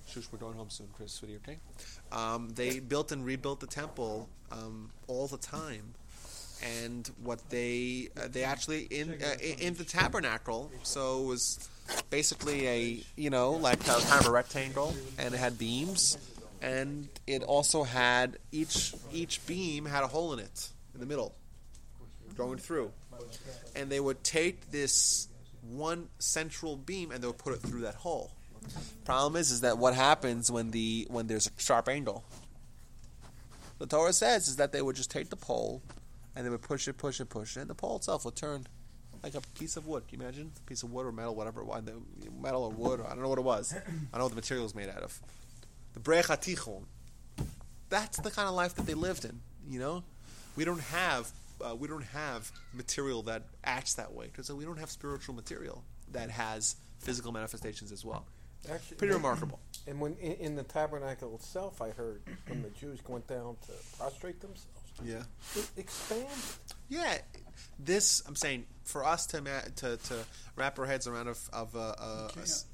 [0.07, 1.13] Shush, we're going home soon, Chris.
[1.13, 1.57] Sweetie, okay?
[2.11, 5.93] Um, they built and rebuilt the temple um, all the time,
[6.63, 10.71] and what they uh, they actually in uh, in the tabernacle.
[10.83, 11.69] So it was
[12.09, 16.17] basically a you know like a, kind of a rectangle, and it had beams,
[16.61, 21.35] and it also had each each beam had a hole in it in the middle,
[22.37, 22.91] going through
[23.75, 25.27] and they would take this
[25.61, 28.31] one central beam and they would put it through that hole.
[29.03, 32.23] Problem is, is that what happens when the when there's a sharp angle?
[33.77, 35.83] The Torah says is that they would just take the pole
[36.35, 38.67] and they would push it, push it, push it, and the pole itself would turn
[39.23, 40.07] like a piece of wood.
[40.07, 40.51] Can you imagine?
[40.55, 41.83] A piece of wood or metal, whatever, it was,
[42.39, 42.99] metal or wood.
[42.99, 43.73] Or, I don't know what it was.
[43.73, 45.19] I don't know what the material was made out of.
[45.93, 46.83] The Bariach HaTichon.
[47.89, 49.39] That's the kind of life that they lived in.
[49.67, 50.03] You know,
[50.55, 51.31] we don't have
[51.65, 55.83] uh, we don't have material that acts that way because we don't have spiritual material
[56.11, 58.25] that has physical manifestations as well.
[58.71, 59.59] Actually, Pretty remarkable.
[59.87, 63.71] And when in, in the tabernacle itself, I heard when the Jews went down to
[63.99, 65.23] prostrate themselves, Yeah.
[65.55, 66.27] it expanded.
[66.89, 67.17] Yeah,
[67.79, 70.15] this I'm saying for us to ma- to, to
[70.55, 72.65] wrap our heads around of of uh, uh, a s-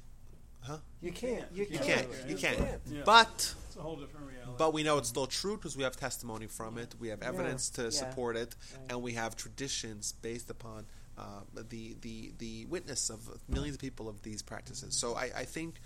[1.00, 1.44] You can't.
[1.52, 1.86] You, you can't.
[1.86, 2.58] can't you You can't.
[2.58, 2.80] can't.
[2.86, 3.02] Yeah.
[3.04, 4.52] But It's a whole different reality.
[4.58, 6.94] but we know it's still true because we have testimony from it.
[7.00, 7.90] We have evidence to Yeah.
[7.90, 8.54] support it,
[8.88, 10.86] and we have traditions based upon
[11.18, 14.98] uh, the the the witness of millions of people of these practices.
[14.98, 15.76] So I, I think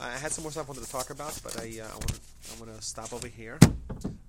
[0.00, 2.08] I had some more stuff I wanted to talk about, but I uh, I want
[2.08, 2.20] to
[2.56, 3.58] I want to stop over here.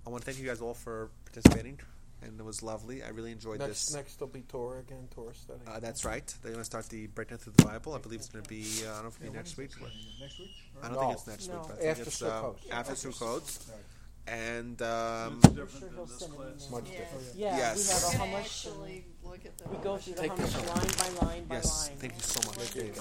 [0.05, 1.79] I want to thank you guys all for participating,
[2.21, 3.03] and it was lovely.
[3.03, 3.93] I really enjoyed Next, this.
[3.95, 5.59] next will be Torah again, Torah study.
[5.67, 6.25] Uh, that's right.
[6.41, 7.93] They're going to start the breakdown through the Bible.
[7.93, 8.63] I believe it's going to be.
[8.85, 9.71] Uh, I don't know if it'll be next week.
[10.21, 10.51] Next week?
[10.81, 10.99] I don't No.
[11.01, 11.57] think it's next week.
[11.67, 12.55] But I think After it's, uh, Sukkot.
[12.71, 13.67] after Sukkot.
[14.27, 14.37] Right.
[14.37, 16.69] And um, it's I'm different sure than this class.
[16.71, 16.97] Much Yeah.
[16.99, 17.25] different.
[17.35, 17.77] Yeah, Yes.
[17.77, 18.39] we have a gonna Chumash.
[18.45, 19.69] actually look at the.
[19.69, 21.97] We go through the Take this Chumash line by line by yes, line.
[21.97, 22.95] thank you so much, Dave.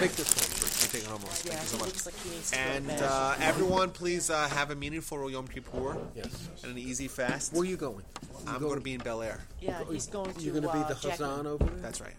[0.00, 0.48] Take this one.
[0.82, 1.20] You take it home.
[1.22, 2.06] Yeah, Thank you so much.
[2.06, 5.96] like he needs to go And uh, everyone, please uh, have a meaningful Yom Kippur
[6.14, 6.48] Yes.
[6.62, 7.52] and an easy fast.
[7.52, 8.04] Where are you going?
[8.46, 9.40] I'm going to be in Bel Air.
[9.60, 10.40] yeah, he's going to.
[10.40, 11.22] You're going to be uh, the Jackie.
[11.22, 11.80] Hazan over there.
[11.80, 12.14] That's right.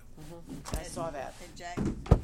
[0.73, 1.33] I saw that.
[1.43, 1.77] And Jack,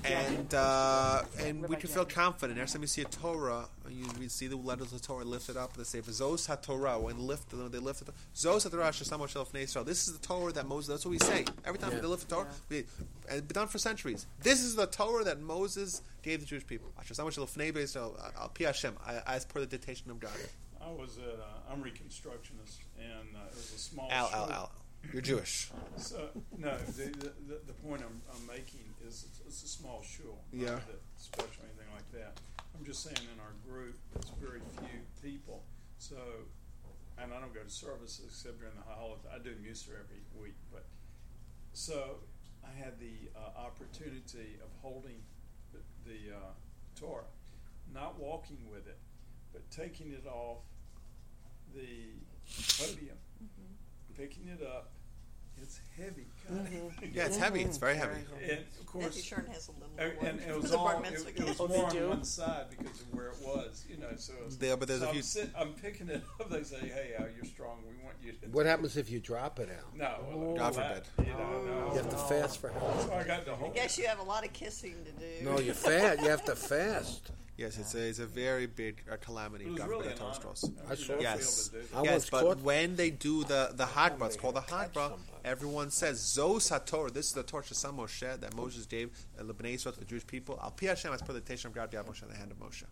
[0.05, 2.59] And uh, and we can feel confident.
[2.59, 5.57] Every time you see a Torah, you we see the letters of the Torah lifted
[5.57, 5.73] up.
[5.75, 9.63] They say, "Zos HaTorah." When lift, when they lift it, Zos HaTorah Shesamo Shel Fnei
[9.63, 9.85] Yisrael.
[9.85, 10.89] This is the Torah that Moses.
[10.89, 11.99] That's what we say every time Yeah.
[11.99, 12.47] they lift the Torah.
[12.69, 14.27] We, and it's been done for centuries.
[14.41, 16.91] This is the Torah that Moses gave the Jewish people.
[17.03, 18.13] Shesamo Shel Fnei Yisrael.
[18.39, 18.95] Al Pi Hashem,
[19.27, 20.31] as per the dictation of God.
[20.83, 24.35] I was at, uh, I'm Reconstructionist, and uh, it was a small Al, show.
[24.35, 24.71] Al, Al.
[25.11, 25.69] You're Jewish.
[25.97, 30.03] So no, the the, the, the point I'm, I'm making is it's, it's a small
[30.03, 30.39] shul.
[30.53, 30.75] Yeah.
[30.75, 32.39] that special or anything like that.
[32.77, 35.63] I'm just saying in our group, it's very few people.
[35.97, 36.15] So,
[37.21, 39.27] and I don't go to services except during the holidays.
[39.33, 40.85] I do Mussar every week, but
[41.73, 42.17] so
[42.63, 45.21] I had the uh, opportunity of holding
[45.73, 45.79] the,
[46.09, 46.53] the uh,
[46.99, 47.29] Torah,
[47.93, 48.97] not walking with it,
[49.51, 50.59] but taking it off
[51.75, 52.17] the
[52.79, 53.17] podium,
[54.17, 54.91] picking it up.
[55.61, 56.73] It's heavy, kind of.
[56.73, 57.05] Mm-hmm.
[57.13, 57.61] Yeah, it's heavy.
[57.61, 57.85] It's mm-hmm.
[57.85, 58.21] very heavy.
[58.49, 60.27] And of course, Matthew Shern has a little and, one.
[60.27, 63.13] and it was The all it, it was Oh, more on one side because of
[63.13, 64.07] where it was, you know.
[64.15, 66.49] So, was- Yeah, but there's so a I'm, sit, I'm picking it up.
[66.49, 67.77] They say, "Hey, Al, you're strong.
[67.87, 69.95] We want you to." What happens if you drop it out?
[69.95, 70.37] No, oh.
[70.37, 71.27] well, God that, forbid.
[71.27, 71.91] You know, no.
[71.91, 72.19] You have to oh.
[72.19, 73.07] fast for how long?
[73.07, 75.45] So I got to I guess you have a lot of kissing to do.
[75.45, 76.21] No, you fast.
[76.21, 77.31] You have to fast.
[77.61, 79.65] Yes, it's a, it's a very big uh, calamity.
[79.65, 80.33] It was God really forbid an honor.
[80.35, 80.71] straws.
[80.89, 81.17] I you saw know, it.
[81.17, 81.69] to be Yes.
[81.73, 84.61] able to do I yes, but when they do the the hagbah, it's called the
[84.61, 84.93] had to hagbah.
[84.93, 85.45] catch somebody.
[85.45, 87.13] Everyone says Zos HaTorah.
[87.13, 89.09] This is the Torah Shesam Moshe that Moses gave
[89.39, 90.59] uh, Lebanei Yisrael to the Jewish people.
[90.61, 92.83] Al Pi Hashem as per the Tesham of God Moshe in the hand of Moshe.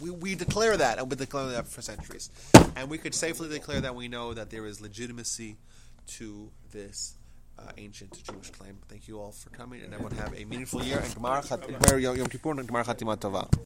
[0.00, 2.28] We, we declare that, and we've been declaring that for centuries.
[2.76, 5.56] And we could safely declare that we know that there is legitimacy
[6.18, 7.14] to this
[7.58, 8.76] uh, ancient Jewish claim.
[8.88, 10.98] Thank you all for coming, and everyone have a meaningful year.
[10.98, 13.48] And Gemara Chat- Yom Kippur and Gemara Tova.